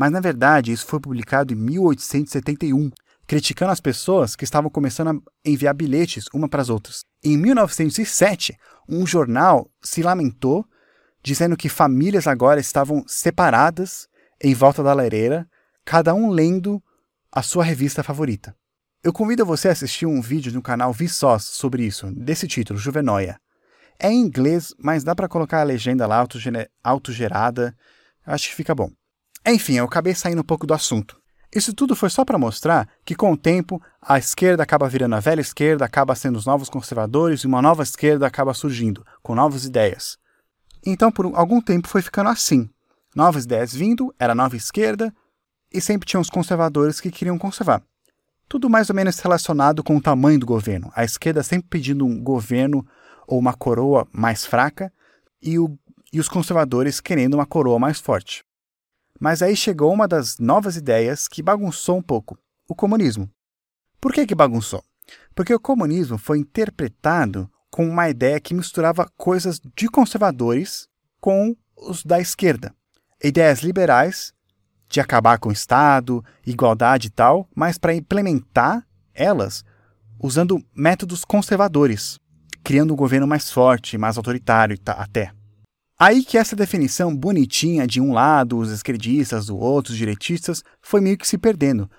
Mas 0.00 0.10
na 0.10 0.18
verdade 0.18 0.72
isso 0.72 0.86
foi 0.86 0.98
publicado 0.98 1.52
em 1.52 1.56
1871, 1.56 2.90
criticando 3.26 3.70
as 3.70 3.82
pessoas 3.82 4.34
que 4.34 4.44
estavam 4.44 4.70
começando 4.70 5.08
a 5.10 5.20
enviar 5.44 5.74
bilhetes 5.74 6.24
uma 6.32 6.48
para 6.48 6.62
as 6.62 6.70
outras. 6.70 7.00
Em 7.22 7.36
1907, 7.36 8.56
um 8.88 9.06
jornal 9.06 9.70
se 9.82 10.02
lamentou, 10.02 10.64
dizendo 11.22 11.54
que 11.54 11.68
famílias 11.68 12.26
agora 12.26 12.58
estavam 12.58 13.04
separadas 13.06 14.08
em 14.42 14.54
volta 14.54 14.82
da 14.82 14.94
lareira, 14.94 15.46
cada 15.84 16.14
um 16.14 16.30
lendo 16.30 16.82
a 17.30 17.42
sua 17.42 17.62
revista 17.62 18.02
favorita. 18.02 18.56
Eu 19.04 19.12
convido 19.12 19.44
você 19.44 19.68
a 19.68 19.72
assistir 19.72 20.06
um 20.06 20.22
vídeo 20.22 20.50
no 20.50 20.62
canal 20.62 20.94
Vsauce 20.94 21.48
sobre 21.52 21.84
isso, 21.84 22.10
desse 22.12 22.48
título, 22.48 22.78
Juvenoia. 22.78 23.38
É 23.98 24.10
em 24.10 24.18
inglês, 24.18 24.72
mas 24.78 25.04
dá 25.04 25.14
para 25.14 25.28
colocar 25.28 25.60
a 25.60 25.64
legenda 25.64 26.06
lá 26.06 26.26
autogerada, 26.82 27.76
acho 28.24 28.48
que 28.48 28.54
fica 28.54 28.74
bom. 28.74 28.90
Enfim, 29.46 29.74
eu 29.74 29.84
acabei 29.84 30.14
saindo 30.14 30.40
um 30.40 30.44
pouco 30.44 30.66
do 30.66 30.74
assunto. 30.74 31.20
Isso 31.52 31.74
tudo 31.74 31.96
foi 31.96 32.08
só 32.10 32.24
para 32.24 32.38
mostrar 32.38 32.88
que, 33.04 33.14
com 33.14 33.32
o 33.32 33.36
tempo, 33.36 33.82
a 34.00 34.18
esquerda 34.18 34.62
acaba 34.62 34.88
virando 34.88 35.16
a 35.16 35.20
velha 35.20 35.40
esquerda, 35.40 35.84
acaba 35.84 36.14
sendo 36.14 36.36
os 36.36 36.46
novos 36.46 36.68
conservadores 36.68 37.40
e 37.40 37.46
uma 37.46 37.60
nova 37.60 37.82
esquerda 37.82 38.26
acaba 38.26 38.54
surgindo, 38.54 39.04
com 39.22 39.34
novas 39.34 39.64
ideias. 39.64 40.16
Então, 40.86 41.10
por 41.10 41.26
algum 41.34 41.60
tempo, 41.60 41.88
foi 41.88 42.02
ficando 42.02 42.30
assim. 42.30 42.70
Novas 43.16 43.44
ideias 43.44 43.74
vindo, 43.74 44.14
era 44.18 44.34
nova 44.34 44.56
esquerda, 44.56 45.12
e 45.72 45.80
sempre 45.80 46.06
tinha 46.06 46.20
os 46.20 46.30
conservadores 46.30 47.00
que 47.00 47.10
queriam 47.10 47.36
conservar. 47.36 47.82
Tudo 48.48 48.70
mais 48.70 48.88
ou 48.88 48.96
menos 48.96 49.18
relacionado 49.18 49.82
com 49.82 49.96
o 49.96 50.00
tamanho 50.00 50.38
do 50.38 50.46
governo. 50.46 50.92
A 50.94 51.04
esquerda 51.04 51.42
sempre 51.42 51.68
pedindo 51.68 52.06
um 52.06 52.22
governo 52.22 52.86
ou 53.26 53.38
uma 53.38 53.54
coroa 53.54 54.06
mais 54.12 54.46
fraca, 54.46 54.92
e, 55.42 55.58
o, 55.58 55.76
e 56.12 56.20
os 56.20 56.28
conservadores 56.28 57.00
querendo 57.00 57.34
uma 57.34 57.46
coroa 57.46 57.78
mais 57.78 57.98
forte. 57.98 58.44
Mas 59.20 59.42
aí 59.42 59.54
chegou 59.54 59.92
uma 59.92 60.08
das 60.08 60.38
novas 60.38 60.76
ideias 60.76 61.28
que 61.28 61.42
bagunçou 61.42 61.98
um 61.98 62.02
pouco: 62.02 62.38
o 62.66 62.74
comunismo. 62.74 63.30
Por 64.00 64.14
que, 64.14 64.26
que 64.26 64.34
bagunçou? 64.34 64.82
Porque 65.34 65.54
o 65.54 65.60
comunismo 65.60 66.16
foi 66.16 66.38
interpretado 66.38 67.50
com 67.70 67.86
uma 67.86 68.08
ideia 68.08 68.40
que 68.40 68.54
misturava 68.54 69.10
coisas 69.16 69.60
de 69.76 69.88
conservadores 69.88 70.88
com 71.20 71.54
os 71.76 72.02
da 72.02 72.18
esquerda. 72.18 72.74
Ideias 73.22 73.60
liberais 73.60 74.32
de 74.88 75.00
acabar 75.00 75.38
com 75.38 75.50
o 75.50 75.52
Estado, 75.52 76.24
igualdade 76.44 77.08
e 77.08 77.10
tal, 77.10 77.48
mas 77.54 77.78
para 77.78 77.94
implementar 77.94 78.84
elas 79.14 79.64
usando 80.18 80.62
métodos 80.74 81.24
conservadores, 81.24 82.18
criando 82.64 82.92
um 82.92 82.96
governo 82.96 83.26
mais 83.26 83.50
forte, 83.50 83.96
mais 83.96 84.16
autoritário 84.16 84.78
até. 84.86 85.32
Aí 86.02 86.24
que 86.24 86.38
essa 86.38 86.56
definição 86.56 87.14
bonitinha 87.14 87.86
de 87.86 88.00
um 88.00 88.14
lado, 88.14 88.56
os 88.56 88.70
esquerdistas, 88.70 89.44
do 89.44 89.58
outro, 89.58 89.92
os 89.92 89.98
direitistas, 89.98 90.64
foi 90.80 90.98
meio 90.98 91.18
que 91.18 91.28
se 91.28 91.36
perdendo. 91.36 91.90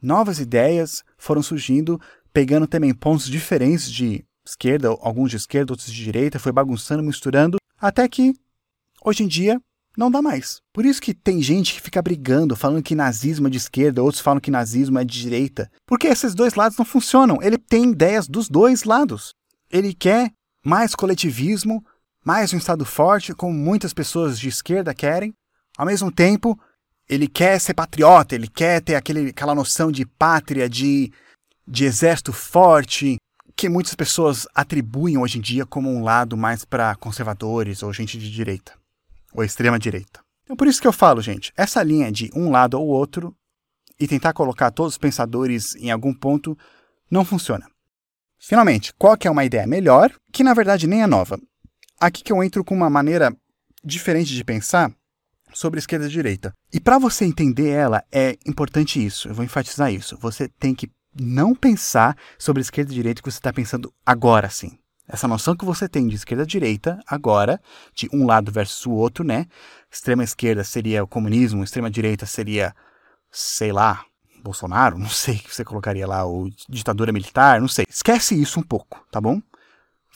Novas 0.00 0.38
ideias 0.38 1.04
foram 1.18 1.42
surgindo, 1.42 2.00
pegando 2.32 2.66
também 2.66 2.94
pontos 2.94 3.26
diferentes 3.26 3.92
de 3.92 4.24
esquerda, 4.46 4.88
alguns 4.88 5.28
de 5.28 5.36
esquerda, 5.36 5.74
outros 5.74 5.92
de 5.92 6.02
direita, 6.02 6.38
foi 6.38 6.52
bagunçando, 6.52 7.02
misturando, 7.02 7.58
até 7.78 8.08
que, 8.08 8.32
hoje 9.04 9.24
em 9.24 9.28
dia, 9.28 9.60
não 9.94 10.10
dá 10.10 10.22
mais. 10.22 10.62
Por 10.72 10.86
isso 10.86 11.02
que 11.02 11.12
tem 11.12 11.42
gente 11.42 11.74
que 11.74 11.82
fica 11.82 12.00
brigando, 12.00 12.56
falando 12.56 12.82
que 12.82 12.94
nazismo 12.94 13.48
é 13.48 13.50
de 13.50 13.58
esquerda, 13.58 14.02
outros 14.02 14.22
falam 14.22 14.40
que 14.40 14.50
nazismo 14.50 14.98
é 14.98 15.04
de 15.04 15.20
direita. 15.20 15.70
Porque 15.86 16.06
esses 16.06 16.34
dois 16.34 16.54
lados 16.54 16.78
não 16.78 16.84
funcionam. 16.86 17.42
Ele 17.42 17.58
tem 17.58 17.90
ideias 17.90 18.26
dos 18.26 18.48
dois 18.48 18.84
lados. 18.84 19.34
Ele 19.70 19.92
quer 19.92 20.32
mais 20.64 20.94
coletivismo, 20.94 21.84
mais 22.24 22.52
um 22.52 22.58
Estado 22.58 22.84
forte, 22.84 23.34
como 23.34 23.52
muitas 23.52 23.94
pessoas 23.94 24.38
de 24.38 24.48
esquerda 24.48 24.94
querem. 24.94 25.32
Ao 25.76 25.86
mesmo 25.86 26.12
tempo, 26.12 26.58
ele 27.08 27.26
quer 27.26 27.58
ser 27.58 27.74
patriota, 27.74 28.34
ele 28.34 28.46
quer 28.46 28.82
ter 28.82 28.94
aquele, 28.94 29.30
aquela 29.30 29.54
noção 29.54 29.90
de 29.90 30.04
pátria, 30.04 30.68
de, 30.68 31.10
de 31.66 31.84
exército 31.84 32.32
forte, 32.32 33.16
que 33.56 33.68
muitas 33.68 33.94
pessoas 33.94 34.46
atribuem 34.54 35.18
hoje 35.18 35.38
em 35.38 35.40
dia 35.40 35.64
como 35.64 35.90
um 35.90 36.02
lado 36.02 36.36
mais 36.36 36.64
para 36.64 36.94
conservadores 36.96 37.82
ou 37.82 37.92
gente 37.92 38.18
de 38.18 38.30
direita, 38.30 38.74
ou 39.32 39.42
extrema 39.42 39.78
direita. 39.78 40.20
Então 40.44 40.56
por 40.56 40.66
isso 40.66 40.80
que 40.80 40.86
eu 40.86 40.92
falo, 40.92 41.22
gente, 41.22 41.52
essa 41.56 41.82
linha 41.82 42.12
de 42.12 42.30
um 42.34 42.50
lado 42.50 42.78
ou 42.78 42.86
outro 42.86 43.34
e 43.98 44.06
tentar 44.06 44.32
colocar 44.32 44.70
todos 44.70 44.94
os 44.94 44.98
pensadores 44.98 45.74
em 45.76 45.90
algum 45.90 46.12
ponto 46.12 46.56
não 47.10 47.24
funciona. 47.24 47.66
Finalmente, 48.38 48.94
qual 48.94 49.16
que 49.16 49.28
é 49.28 49.30
uma 49.30 49.44
ideia 49.44 49.66
melhor, 49.66 50.12
que 50.32 50.44
na 50.44 50.54
verdade 50.54 50.86
nem 50.86 51.02
é 51.02 51.06
nova? 51.06 51.38
Aqui 52.00 52.22
que 52.22 52.32
eu 52.32 52.42
entro 52.42 52.64
com 52.64 52.74
uma 52.74 52.88
maneira 52.88 53.36
diferente 53.84 54.34
de 54.34 54.42
pensar 54.42 54.90
sobre 55.52 55.78
esquerda 55.78 56.06
e 56.06 56.10
direita. 56.10 56.54
E 56.72 56.80
para 56.80 56.98
você 56.98 57.26
entender 57.26 57.68
ela, 57.68 58.02
é 58.10 58.38
importante 58.46 59.04
isso. 59.04 59.28
Eu 59.28 59.34
vou 59.34 59.44
enfatizar 59.44 59.92
isso. 59.92 60.16
Você 60.18 60.48
tem 60.48 60.74
que 60.74 60.90
não 61.14 61.54
pensar 61.54 62.16
sobre 62.38 62.62
esquerda 62.62 62.90
e 62.90 62.94
direita 62.94 63.20
que 63.20 63.30
você 63.30 63.36
está 63.36 63.52
pensando 63.52 63.92
agora, 64.06 64.48
sim. 64.48 64.78
Essa 65.06 65.28
noção 65.28 65.54
que 65.54 65.64
você 65.64 65.88
tem 65.88 66.08
de 66.08 66.14
esquerda 66.14 66.44
e 66.44 66.46
direita, 66.46 66.98
agora, 67.06 67.60
de 67.94 68.08
um 68.12 68.24
lado 68.24 68.50
versus 68.50 68.86
o 68.86 68.92
outro, 68.92 69.22
né? 69.22 69.46
Extrema 69.90 70.24
esquerda 70.24 70.64
seria 70.64 71.04
o 71.04 71.08
comunismo, 71.08 71.62
extrema 71.62 71.90
direita 71.90 72.24
seria, 72.24 72.74
sei 73.30 73.72
lá, 73.72 74.06
Bolsonaro, 74.42 74.96
não 74.96 75.08
sei 75.10 75.36
que 75.36 75.54
você 75.54 75.64
colocaria 75.64 76.06
lá, 76.06 76.24
ou 76.24 76.48
ditadura 76.66 77.12
militar, 77.12 77.60
não 77.60 77.68
sei. 77.68 77.84
Esquece 77.90 78.40
isso 78.40 78.58
um 78.58 78.62
pouco, 78.62 79.04
tá 79.10 79.20
bom? 79.20 79.42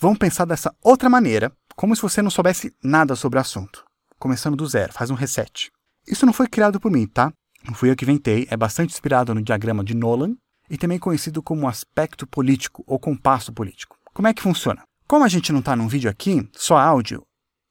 Vamos 0.01 0.19
pensar 0.19 0.45
dessa 0.45 0.75
outra 0.83 1.11
maneira 1.11 1.53
como 1.77 1.95
se 1.95 2.03
você 2.03 2.23
não 2.23 2.31
soubesse 2.31 2.75
nada 2.83 3.15
sobre 3.17 3.39
o 3.39 3.41
assunto. 3.41 3.85
Começando 4.19 4.57
do 4.57 4.67
zero, 4.67 4.93
faz 4.93 5.11
um 5.11 5.15
reset. 5.15 5.71
Isso 6.07 6.27
não 6.27 6.33
foi 6.33 6.49
criado 6.49 6.79
por 6.81 6.91
mim, 6.91 7.07
tá? 7.07 7.33
Não 7.65 7.75
fui 7.75 7.91
eu 7.91 7.97
que 7.97 8.05
inventei, 8.05 8.47
é 8.51 8.57
bastante 8.57 8.93
inspirado 8.93 9.35
no 9.35 9.43
diagrama 9.43 9.83
de 9.83 9.95
Nolan 9.95 10.37
e 10.69 10.77
também 10.77 10.99
conhecido 10.99 11.43
como 11.43 11.69
aspecto 11.69 12.27
político 12.27 12.85
ou 12.87 12.99
compasso 12.99 13.53
político. 13.53 13.97
Como 14.13 14.29
é 14.29 14.35
que 14.35 14.43
funciona? 14.43 14.83
Como 15.07 15.25
a 15.25 15.29
gente 15.29 15.53
não 15.53 15.61
está 15.61 15.75
num 15.75 15.89
vídeo 15.89 16.11
aqui, 16.11 16.49
só 16.53 16.77
áudio, 16.77 17.23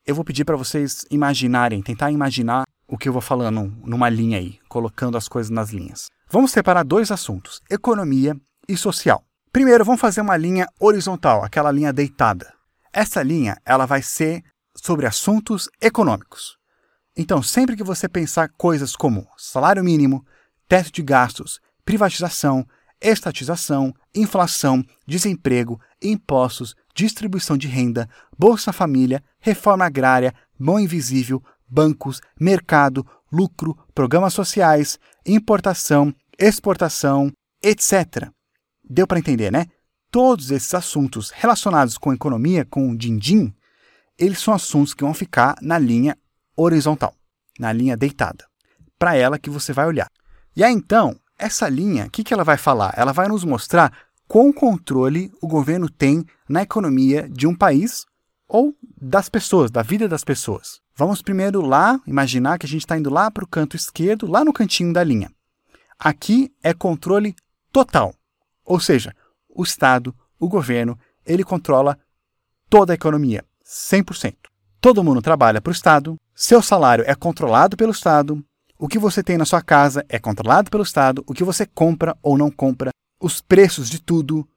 eu 0.05 0.13
vou 0.13 0.25
pedir 0.25 0.45
para 0.45 0.57
vocês 0.57 1.05
imaginarem, 1.09 1.81
tentar 1.81 2.11
imaginar 2.11 2.63
o 2.87 2.97
que 2.97 3.07
eu 3.07 3.13
vou 3.13 3.21
falando 3.21 3.73
numa 3.85 4.09
linha 4.09 4.37
aí, 4.37 4.59
colocando 4.67 5.17
as 5.17 5.27
coisas 5.27 5.49
nas 5.49 5.69
linhas. 5.69 6.07
Vamos 6.29 6.51
separar 6.51 6.83
dois 6.83 7.11
assuntos: 7.11 7.61
economia 7.69 8.35
e 8.67 8.75
social. 8.75 9.23
Primeiro, 9.51 9.85
vamos 9.85 10.01
fazer 10.01 10.21
uma 10.21 10.35
linha 10.35 10.67
horizontal, 10.79 11.43
aquela 11.43 11.71
linha 11.71 11.93
deitada. 11.93 12.53
Essa 12.93 13.23
linha 13.23 13.57
ela 13.65 13.87
vai 13.87 14.03
ser 14.03 14.43
sobre 14.75 15.07
assuntos 15.07 15.67
econômicos. 15.81 16.57
Então, 17.17 17.41
sempre 17.41 17.75
que 17.75 17.83
você 17.83 18.07
pensar 18.07 18.49
coisas 18.49 18.95
como 18.95 19.27
salário 19.35 19.83
mínimo, 19.83 20.23
teto 20.67 20.91
de 20.91 21.01
gastos, 21.01 21.59
privatização, 21.83 22.65
estatização, 23.01 23.93
inflação, 24.15 24.83
desemprego, 25.07 25.79
impostos, 26.01 26.75
distribuição 26.95 27.57
de 27.57 27.67
renda, 27.67 28.07
Bolsa 28.37 28.71
Família, 28.71 29.23
reforma 29.39 29.85
agrária, 29.85 30.33
mão 30.57 30.79
invisível, 30.79 31.43
bancos, 31.67 32.21
mercado, 32.39 33.05
lucro, 33.31 33.75
programas 33.93 34.33
sociais, 34.33 34.99
importação, 35.25 36.13
exportação, 36.39 37.31
etc. 37.61 38.29
Deu 38.83 39.07
para 39.07 39.19
entender, 39.19 39.51
né? 39.51 39.65
Todos 40.13 40.51
esses 40.51 40.71
assuntos 40.75 41.31
relacionados 41.31 41.97
com 41.97 42.13
economia, 42.13 42.63
com 42.63 42.91
o 42.91 42.95
din-din, 42.95 43.51
eles 44.15 44.37
são 44.37 44.53
assuntos 44.53 44.93
que 44.93 45.03
vão 45.03 45.11
ficar 45.11 45.55
na 45.59 45.79
linha 45.79 46.15
horizontal, 46.55 47.15
na 47.59 47.73
linha 47.73 47.97
deitada. 47.97 48.45
Para 48.99 49.15
ela 49.15 49.39
que 49.39 49.49
você 49.49 49.73
vai 49.73 49.87
olhar. 49.87 50.07
E 50.55 50.63
aí 50.63 50.71
então, 50.71 51.19
essa 51.35 51.67
linha, 51.67 52.05
o 52.05 52.11
que, 52.11 52.23
que 52.23 52.31
ela 52.31 52.43
vai 52.43 52.57
falar? 52.57 52.93
Ela 52.95 53.11
vai 53.11 53.27
nos 53.27 53.43
mostrar 53.43 53.91
qual 54.27 54.53
controle 54.53 55.31
o 55.41 55.47
governo 55.47 55.89
tem 55.89 56.23
na 56.47 56.61
economia 56.61 57.27
de 57.27 57.47
um 57.47 57.55
país 57.55 58.05
ou 58.47 58.75
das 59.01 59.29
pessoas, 59.29 59.71
da 59.71 59.81
vida 59.81 60.07
das 60.07 60.23
pessoas. 60.23 60.79
Vamos 60.95 61.23
primeiro 61.23 61.59
lá, 61.59 61.99
imaginar 62.05 62.59
que 62.59 62.67
a 62.67 62.69
gente 62.69 62.83
está 62.83 62.95
indo 62.95 63.09
lá 63.09 63.31
para 63.31 63.43
o 63.43 63.47
canto 63.47 63.75
esquerdo, 63.75 64.29
lá 64.29 64.45
no 64.45 64.53
cantinho 64.53 64.93
da 64.93 65.03
linha. 65.03 65.31
Aqui 65.97 66.53
é 66.61 66.71
controle 66.71 67.35
total. 67.71 68.13
Ou 68.63 68.79
seja, 68.79 69.11
o 69.55 69.63
Estado, 69.63 70.15
o 70.39 70.47
governo, 70.47 70.97
ele 71.25 71.43
controla 71.43 71.97
toda 72.69 72.93
a 72.93 72.95
economia, 72.95 73.45
100%. 73.65 74.35
Todo 74.81 75.03
mundo 75.03 75.21
trabalha 75.21 75.61
para 75.61 75.71
o 75.71 75.73
Estado, 75.73 76.17
seu 76.35 76.61
salário 76.61 77.05
é 77.07 77.15
controlado 77.15 77.77
pelo 77.77 77.91
Estado, 77.91 78.43
o 78.77 78.87
que 78.87 78.99
você 78.99 79.23
tem 79.23 79.37
na 79.37 79.45
sua 79.45 79.61
casa 79.61 80.03
é 80.09 80.19
controlado 80.19 80.69
pelo 80.69 80.83
Estado, 80.83 81.23
o 81.25 81.33
que 81.33 81.43
você 81.43 81.65
compra 81.65 82.17
ou 82.21 82.37
não 82.37 82.51
compra, 82.51 82.91
os 83.21 83.39
preços 83.39 83.89
de 83.89 84.01
tudo, 84.01 84.47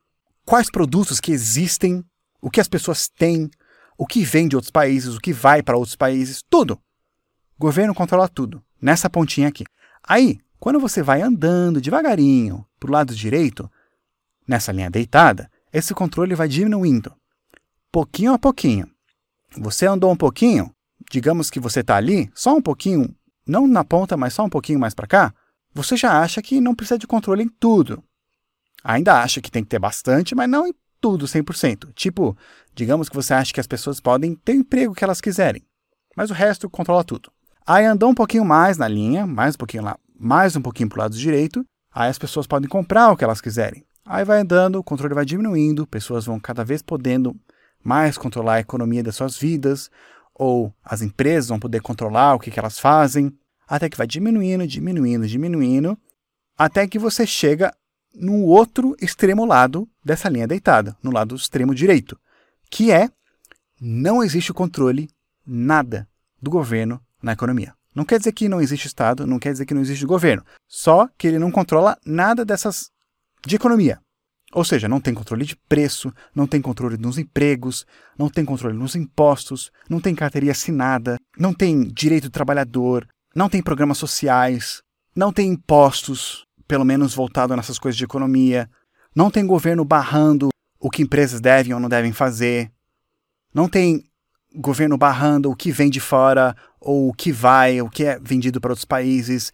quais 0.44 0.70
produtos 0.70 1.20
que 1.20 1.30
existem, 1.30 2.04
o 2.40 2.50
que 2.50 2.60
as 2.60 2.68
pessoas 2.68 3.08
têm, 3.08 3.48
o 3.96 4.06
que 4.06 4.24
vem 4.24 4.48
de 4.48 4.56
outros 4.56 4.70
países, 4.70 5.14
o 5.14 5.20
que 5.20 5.32
vai 5.32 5.62
para 5.62 5.76
outros 5.76 5.96
países, 5.96 6.42
tudo. 6.50 6.74
O 7.56 7.60
governo 7.60 7.94
controla 7.94 8.28
tudo, 8.28 8.62
nessa 8.80 9.08
pontinha 9.08 9.48
aqui. 9.48 9.64
Aí, 10.02 10.40
quando 10.58 10.80
você 10.80 11.02
vai 11.02 11.22
andando 11.22 11.80
devagarinho 11.80 12.66
para 12.80 12.88
o 12.88 12.92
lado 12.92 13.14
direito, 13.14 13.70
Nessa 14.46 14.72
linha 14.72 14.90
deitada, 14.90 15.50
esse 15.72 15.92
controle 15.92 16.34
vai 16.34 16.48
diminuindo, 16.48 17.12
pouquinho 17.90 18.32
a 18.32 18.38
pouquinho. 18.38 18.88
Você 19.58 19.86
andou 19.86 20.12
um 20.12 20.16
pouquinho, 20.16 20.72
digamos 21.10 21.50
que 21.50 21.58
você 21.58 21.80
está 21.80 21.96
ali, 21.96 22.30
só 22.34 22.54
um 22.54 22.62
pouquinho, 22.62 23.14
não 23.46 23.66
na 23.66 23.84
ponta, 23.84 24.16
mas 24.16 24.34
só 24.34 24.44
um 24.44 24.50
pouquinho 24.50 24.78
mais 24.78 24.94
para 24.94 25.06
cá, 25.06 25.34
você 25.74 25.96
já 25.96 26.20
acha 26.20 26.40
que 26.40 26.60
não 26.60 26.74
precisa 26.74 26.98
de 26.98 27.06
controle 27.06 27.42
em 27.42 27.48
tudo. 27.48 28.02
Ainda 28.82 29.20
acha 29.20 29.40
que 29.40 29.50
tem 29.50 29.62
que 29.62 29.68
ter 29.68 29.78
bastante, 29.78 30.34
mas 30.34 30.48
não 30.48 30.66
em 30.66 30.74
tudo 31.00 31.26
100%. 31.26 31.92
Tipo, 31.92 32.36
digamos 32.74 33.08
que 33.08 33.16
você 33.16 33.34
acha 33.34 33.52
que 33.52 33.60
as 33.60 33.66
pessoas 33.66 34.00
podem 34.00 34.34
ter 34.34 34.52
o 34.52 34.60
emprego 34.60 34.94
que 34.94 35.04
elas 35.04 35.20
quiserem, 35.20 35.62
mas 36.16 36.30
o 36.30 36.34
resto 36.34 36.70
controla 36.70 37.04
tudo. 37.04 37.30
Aí 37.66 37.84
andou 37.84 38.10
um 38.10 38.14
pouquinho 38.14 38.44
mais 38.44 38.78
na 38.78 38.86
linha, 38.86 39.26
mais 39.26 39.54
um 39.54 39.58
pouquinho 39.58 39.82
lá, 39.82 39.98
mais 40.18 40.54
um 40.54 40.62
pouquinho 40.62 40.88
para 40.88 40.98
o 40.98 41.02
lado 41.02 41.16
direito, 41.16 41.64
aí 41.92 42.08
as 42.08 42.18
pessoas 42.18 42.46
podem 42.46 42.68
comprar 42.68 43.10
o 43.10 43.16
que 43.16 43.24
elas 43.24 43.40
quiserem. 43.40 43.84
Aí 44.06 44.24
vai 44.24 44.40
andando, 44.40 44.76
o 44.76 44.84
controle 44.84 45.14
vai 45.14 45.24
diminuindo, 45.24 45.84
pessoas 45.84 46.24
vão 46.24 46.38
cada 46.38 46.64
vez 46.64 46.80
podendo 46.80 47.34
mais 47.82 48.16
controlar 48.16 48.54
a 48.54 48.60
economia 48.60 49.02
das 49.02 49.16
suas 49.16 49.36
vidas, 49.36 49.90
ou 50.32 50.72
as 50.84 51.02
empresas 51.02 51.48
vão 51.48 51.58
poder 51.58 51.80
controlar 51.80 52.34
o 52.34 52.38
que, 52.38 52.50
que 52.50 52.58
elas 52.58 52.78
fazem. 52.78 53.36
até 53.66 53.90
que 53.90 53.96
vai 53.96 54.06
diminuindo, 54.06 54.64
diminuindo, 54.64 55.26
diminuindo, 55.26 55.98
até 56.56 56.86
que 56.86 57.00
você 57.00 57.26
chega 57.26 57.74
no 58.14 58.44
outro 58.44 58.96
extremo 59.00 59.44
lado 59.44 59.88
dessa 60.04 60.28
linha 60.28 60.46
deitada, 60.46 60.96
no 61.02 61.10
lado 61.10 61.34
extremo 61.34 61.74
direito, 61.74 62.16
que 62.70 62.92
é 62.92 63.10
não 63.80 64.22
existe 64.22 64.52
controle 64.52 65.10
nada 65.44 66.08
do 66.40 66.48
governo 66.48 67.00
na 67.20 67.32
economia. 67.32 67.74
Não 67.92 68.04
quer 68.04 68.18
dizer 68.18 68.32
que 68.32 68.48
não 68.48 68.60
existe 68.60 68.86
Estado, 68.86 69.26
não 69.26 69.38
quer 69.38 69.50
dizer 69.50 69.66
que 69.66 69.74
não 69.74 69.82
existe 69.82 70.06
governo, 70.06 70.44
só 70.68 71.08
que 71.18 71.26
ele 71.26 71.40
não 71.40 71.50
controla 71.50 71.98
nada 72.06 72.44
dessas 72.44 72.90
de 73.46 73.56
economia. 73.56 73.98
Ou 74.52 74.64
seja, 74.64 74.88
não 74.88 75.00
tem 75.00 75.12
controle 75.12 75.44
de 75.44 75.56
preço, 75.68 76.12
não 76.34 76.46
tem 76.46 76.62
controle 76.62 76.96
nos 76.96 77.18
empregos, 77.18 77.84
não 78.18 78.28
tem 78.28 78.44
controle 78.44 78.76
nos 78.76 78.94
impostos, 78.94 79.70
não 79.88 80.00
tem 80.00 80.14
carteirinha 80.14 80.52
assinada, 80.52 81.18
não 81.38 81.52
tem 81.52 81.82
direito 81.88 82.24
do 82.24 82.30
trabalhador, 82.30 83.06
não 83.34 83.48
tem 83.48 83.62
programas 83.62 83.98
sociais, 83.98 84.82
não 85.14 85.32
tem 85.32 85.50
impostos, 85.50 86.46
pelo 86.66 86.84
menos 86.84 87.14
voltado 87.14 87.54
nessas 87.56 87.78
coisas 87.78 87.98
de 87.98 88.04
economia, 88.04 88.70
não 89.14 89.30
tem 89.30 89.46
governo 89.46 89.84
barrando 89.84 90.48
o 90.78 90.90
que 90.90 91.02
empresas 91.02 91.40
devem 91.40 91.74
ou 91.74 91.80
não 91.80 91.88
devem 91.88 92.12
fazer, 92.12 92.70
não 93.52 93.68
tem 93.68 94.04
governo 94.54 94.96
barrando 94.96 95.50
o 95.50 95.56
que 95.56 95.70
vem 95.70 95.90
de 95.90 96.00
fora 96.00 96.56
ou 96.80 97.08
o 97.08 97.12
que 97.12 97.32
vai, 97.32 97.80
o 97.82 97.90
que 97.90 98.04
é 98.04 98.18
vendido 98.18 98.60
para 98.60 98.72
outros 98.72 98.84
países, 98.84 99.52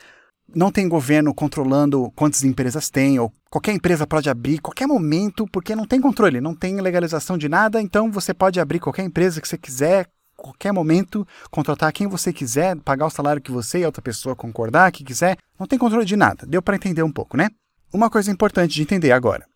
não 0.54 0.71
tem 0.71 0.88
governo 0.88 1.35
controlando 1.35 2.11
quantas 2.14 2.42
empresas 2.42 2.90
tem, 2.90 3.18
ou 3.18 3.32
qualquer 3.50 3.73
empresa 3.73 4.06
pode 4.06 4.28
abrir 4.28 4.59
qualquer 4.59 4.87
momento, 4.87 5.47
porque 5.49 5.75
não 5.75 5.87
tem 5.87 6.00
controle, 6.00 6.40
não 6.40 6.54
tem 6.54 6.80
legalização 6.80 7.38
de 7.38 7.49
nada, 7.49 7.80
então 7.80 8.11
você 8.11 8.32
pode 8.35 8.61
abrir 8.61 8.80
qualquer 8.80 9.04
empresa 9.04 9.40
que 9.40 9.49
você 9.49 9.59
quiser, 9.59 10.09
qualquer 10.37 10.73
momento, 10.73 11.26
contratar 11.50 11.92
quem 11.92 12.06
você 12.06 12.32
quiser, 12.32 12.76
pagar 12.80 13.06
o 13.06 13.11
salário 13.11 13.40
que 13.40 13.52
você 13.52 13.80
e 13.80 13.87
outra 13.87 14.02
pessoa 14.02 14.37
concordar 14.37 14.90
que 14.90 15.04
quiser, 15.04 15.37
não 15.59 15.66
tem 15.66 15.78
controle 15.78 16.04
de 16.04 16.16
nada. 16.16 16.47
Deu 16.47 16.61
para 16.61 16.76
entender 16.76 17.02
um 17.02 17.12
pouco, 17.12 17.37
né? 17.37 17.49
Uma 17.92 18.11
coisa 18.11 18.30
importante 18.30 18.75
de 18.75 18.82
entender 18.82 19.12
agora. 19.12 19.47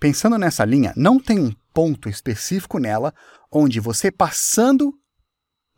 Pensando 0.00 0.36
nessa 0.36 0.64
linha, 0.64 0.92
não 0.96 1.18
tem 1.20 1.38
um 1.38 1.52
ponto 1.72 2.08
específico 2.08 2.78
nela 2.78 3.14
onde 3.50 3.80
você 3.80 4.10
passando 4.10 4.92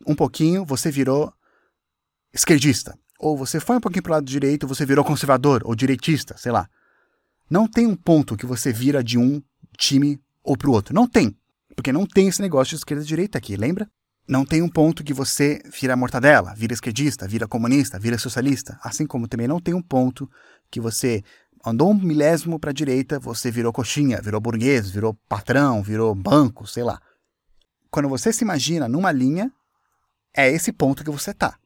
um 0.05 0.15
pouquinho, 0.15 0.65
você 0.65 0.89
virou 0.91 1.31
esquerdista. 2.33 2.97
Ou 3.19 3.37
você 3.37 3.59
foi 3.59 3.77
um 3.77 3.79
pouquinho 3.79 4.03
para 4.03 4.11
o 4.11 4.13
lado 4.15 4.25
direito, 4.25 4.67
você 4.67 4.85
virou 4.85 5.03
conservador 5.03 5.61
ou 5.65 5.75
direitista, 5.75 6.35
sei 6.37 6.51
lá. 6.51 6.69
Não 7.49 7.67
tem 7.67 7.87
um 7.87 7.95
ponto 7.95 8.35
que 8.35 8.45
você 8.45 8.71
vira 8.71 9.03
de 9.03 9.17
um 9.17 9.41
time 9.77 10.19
ou 10.43 10.57
para 10.57 10.69
o 10.69 10.73
outro. 10.73 10.93
Não 10.93 11.07
tem. 11.07 11.35
Porque 11.75 11.91
não 11.91 12.05
tem 12.05 12.27
esse 12.27 12.41
negócio 12.41 12.71
de 12.71 12.77
esquerda 12.77 13.03
e 13.03 13.07
direita 13.07 13.37
aqui, 13.37 13.55
lembra? 13.55 13.89
Não 14.27 14.45
tem 14.45 14.61
um 14.61 14.67
ponto 14.67 15.03
que 15.03 15.13
você 15.13 15.61
vira 15.71 15.95
mortadela, 15.95 16.53
vira 16.53 16.73
esquerdista, 16.73 17.27
vira 17.27 17.47
comunista, 17.47 17.97
vira 17.97 18.17
socialista. 18.17 18.77
Assim 18.83 19.05
como 19.05 19.27
também 19.27 19.47
não 19.47 19.59
tem 19.59 19.73
um 19.73 19.81
ponto 19.81 20.29
que 20.69 20.81
você 20.81 21.23
andou 21.65 21.91
um 21.91 21.93
milésimo 21.93 22.59
para 22.59 22.71
a 22.71 22.73
direita, 22.73 23.19
você 23.19 23.49
virou 23.49 23.71
coxinha, 23.71 24.21
virou 24.21 24.41
burguês, 24.41 24.89
virou 24.89 25.13
patrão, 25.29 25.81
virou 25.81 26.13
banco, 26.13 26.67
sei 26.67 26.83
lá. 26.83 27.01
Quando 27.89 28.09
você 28.09 28.33
se 28.33 28.43
imagina 28.43 28.87
numa 28.87 29.11
linha, 29.11 29.51
é 30.35 30.51
esse 30.51 30.73
ponto 30.73 31.03
que 31.03 31.09
você 31.09 31.31
está. 31.31 31.57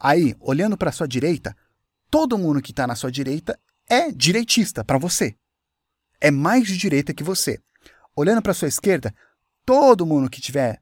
Aí, 0.00 0.34
olhando 0.40 0.78
para 0.78 0.90
sua 0.90 1.06
direita, 1.06 1.54
todo 2.10 2.38
mundo 2.38 2.62
que 2.62 2.70
está 2.70 2.86
na 2.86 2.94
sua 2.94 3.12
direita 3.12 3.60
é 3.86 4.10
direitista 4.10 4.82
para 4.82 4.96
você. 4.96 5.36
É 6.18 6.30
mais 6.30 6.66
de 6.66 6.78
direita 6.78 7.12
que 7.12 7.22
você. 7.22 7.60
Olhando 8.16 8.40
para 8.40 8.54
sua 8.54 8.68
esquerda, 8.68 9.14
todo 9.66 10.06
mundo 10.06 10.30
que 10.30 10.40
tiver 10.40 10.80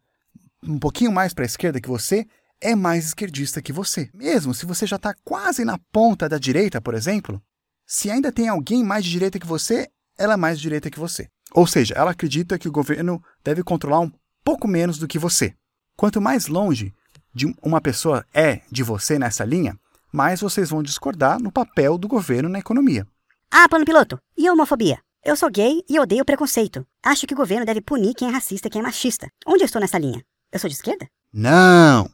um 0.62 0.78
pouquinho 0.78 1.10
mais 1.10 1.34
para 1.34 1.44
a 1.44 1.46
esquerda 1.46 1.80
que 1.80 1.88
você 1.88 2.26
é 2.60 2.76
mais 2.76 3.06
esquerdista 3.06 3.60
que 3.60 3.72
você. 3.72 4.08
Mesmo 4.14 4.54
se 4.54 4.64
você 4.64 4.86
já 4.86 4.96
está 4.96 5.14
quase 5.24 5.64
na 5.64 5.78
ponta 5.92 6.28
da 6.28 6.38
direita, 6.38 6.80
por 6.80 6.94
exemplo, 6.94 7.42
se 7.84 8.10
ainda 8.10 8.30
tem 8.30 8.48
alguém 8.48 8.84
mais 8.84 9.04
de 9.04 9.10
direita 9.10 9.38
que 9.38 9.46
você, 9.46 9.88
ela 10.16 10.34
é 10.34 10.36
mais 10.36 10.58
de 10.58 10.62
direita 10.62 10.90
que 10.90 10.98
você. 10.98 11.28
Ou 11.52 11.66
seja, 11.66 11.94
ela 11.94 12.12
acredita 12.12 12.58
que 12.58 12.68
o 12.68 12.72
governo 12.72 13.22
deve 13.42 13.64
controlar 13.64 14.00
um 14.00 14.12
pouco 14.44 14.68
menos 14.68 14.98
do 14.98 15.08
que 15.08 15.18
você. 15.18 15.54
Quanto 15.96 16.20
mais 16.20 16.46
longe 16.46 16.94
de 17.38 17.54
uma 17.62 17.80
pessoa 17.80 18.26
é 18.34 18.62
de 18.68 18.82
você 18.82 19.16
nessa 19.16 19.44
linha, 19.44 19.78
mais 20.12 20.40
vocês 20.40 20.70
vão 20.70 20.82
discordar 20.82 21.40
no 21.40 21.52
papel 21.52 21.96
do 21.96 22.08
governo 22.08 22.48
na 22.48 22.58
economia. 22.58 23.06
Ah, 23.48 23.68
plano 23.68 23.84
piloto, 23.84 24.18
e 24.36 24.48
a 24.48 24.52
homofobia? 24.52 24.98
Eu 25.24 25.36
sou 25.36 25.48
gay 25.48 25.84
e 25.88 26.00
odeio 26.00 26.24
preconceito. 26.24 26.84
Acho 27.00 27.28
que 27.28 27.34
o 27.34 27.36
governo 27.36 27.64
deve 27.64 27.80
punir 27.80 28.14
quem 28.14 28.28
é 28.28 28.32
racista 28.32 28.66
e 28.66 28.70
quem 28.70 28.80
é 28.80 28.82
machista. 28.82 29.28
Onde 29.46 29.62
eu 29.62 29.66
estou 29.66 29.80
nessa 29.80 29.98
linha? 29.98 30.20
Eu 30.50 30.58
sou 30.58 30.68
de 30.68 30.74
esquerda? 30.74 31.06
Não! 31.32 32.10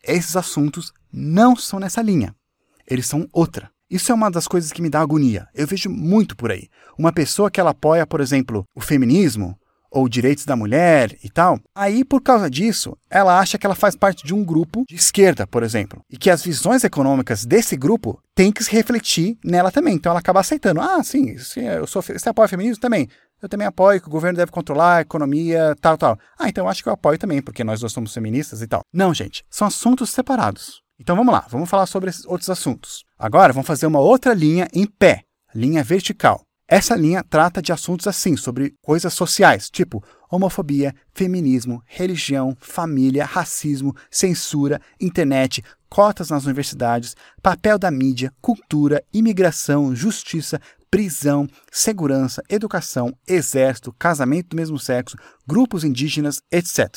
Esses 0.00 0.36
assuntos 0.36 0.92
não 1.12 1.56
são 1.56 1.80
nessa 1.80 2.00
linha. 2.00 2.32
Eles 2.86 3.06
são 3.06 3.28
outra. 3.32 3.70
Isso 3.90 4.12
é 4.12 4.14
uma 4.14 4.30
das 4.30 4.46
coisas 4.46 4.70
que 4.70 4.82
me 4.82 4.90
dá 4.90 5.00
agonia. 5.00 5.48
Eu 5.54 5.66
vejo 5.66 5.90
muito 5.90 6.36
por 6.36 6.52
aí. 6.52 6.68
Uma 6.96 7.12
pessoa 7.12 7.50
que 7.50 7.58
ela 7.58 7.70
apoia, 7.70 8.06
por 8.06 8.20
exemplo, 8.20 8.64
o 8.76 8.80
feminismo, 8.80 9.58
ou 9.90 10.08
direitos 10.08 10.44
da 10.44 10.56
mulher 10.56 11.16
e 11.22 11.30
tal. 11.30 11.58
Aí, 11.74 12.04
por 12.04 12.22
causa 12.22 12.50
disso, 12.50 12.96
ela 13.10 13.38
acha 13.38 13.58
que 13.58 13.66
ela 13.66 13.74
faz 13.74 13.96
parte 13.96 14.24
de 14.24 14.34
um 14.34 14.44
grupo 14.44 14.84
de 14.88 14.94
esquerda, 14.94 15.46
por 15.46 15.62
exemplo, 15.62 16.02
e 16.10 16.16
que 16.16 16.30
as 16.30 16.42
visões 16.42 16.84
econômicas 16.84 17.44
desse 17.44 17.76
grupo 17.76 18.20
têm 18.34 18.52
que 18.52 18.62
se 18.62 18.70
refletir 18.70 19.38
nela 19.44 19.70
também. 19.70 19.94
Então 19.94 20.10
ela 20.10 20.20
acaba 20.20 20.40
aceitando. 20.40 20.80
Ah, 20.80 21.02
sim, 21.02 21.36
eu 21.56 21.86
sou, 21.86 22.02
você 22.02 22.28
apoia 22.28 22.46
o 22.46 22.50
feminismo 22.50 22.80
também? 22.80 23.08
Eu 23.40 23.48
também 23.48 23.66
apoio 23.66 24.00
que 24.00 24.08
o 24.08 24.10
governo 24.10 24.36
deve 24.36 24.50
controlar 24.50 24.96
a 24.96 25.00
economia, 25.02 25.76
tal, 25.80 25.96
tal. 25.96 26.18
Ah, 26.38 26.48
então 26.48 26.64
eu 26.64 26.68
acho 26.68 26.82
que 26.82 26.88
eu 26.88 26.92
apoio 26.92 27.18
também, 27.18 27.40
porque 27.40 27.62
nós 27.62 27.80
dois 27.80 27.92
somos 27.92 28.12
feministas 28.12 28.62
e 28.62 28.66
tal. 28.66 28.80
Não, 28.92 29.14
gente, 29.14 29.44
são 29.48 29.66
assuntos 29.68 30.10
separados. 30.10 30.82
Então 30.98 31.14
vamos 31.14 31.32
lá, 31.32 31.46
vamos 31.48 31.70
falar 31.70 31.86
sobre 31.86 32.10
esses 32.10 32.24
outros 32.26 32.50
assuntos. 32.50 33.04
Agora 33.16 33.52
vamos 33.52 33.66
fazer 33.66 33.86
uma 33.86 34.00
outra 34.00 34.34
linha 34.34 34.66
em 34.74 34.84
pé, 34.84 35.22
linha 35.54 35.84
vertical. 35.84 36.42
Essa 36.70 36.94
linha 36.94 37.24
trata 37.24 37.62
de 37.62 37.72
assuntos 37.72 38.06
assim, 38.06 38.36
sobre 38.36 38.74
coisas 38.82 39.14
sociais, 39.14 39.70
tipo 39.70 40.04
homofobia, 40.30 40.94
feminismo, 41.14 41.82
religião, 41.86 42.54
família, 42.60 43.24
racismo, 43.24 43.96
censura, 44.10 44.78
internet, 45.00 45.64
cotas 45.88 46.28
nas 46.28 46.44
universidades, 46.44 47.16
papel 47.42 47.78
da 47.78 47.90
mídia, 47.90 48.30
cultura, 48.42 49.02
imigração, 49.14 49.96
justiça, 49.96 50.60
prisão, 50.90 51.48
segurança, 51.72 52.42
educação, 52.50 53.16
exército, 53.26 53.94
casamento 53.98 54.48
do 54.50 54.56
mesmo 54.56 54.78
sexo, 54.78 55.16
grupos 55.46 55.84
indígenas, 55.84 56.42
etc. 56.52 56.90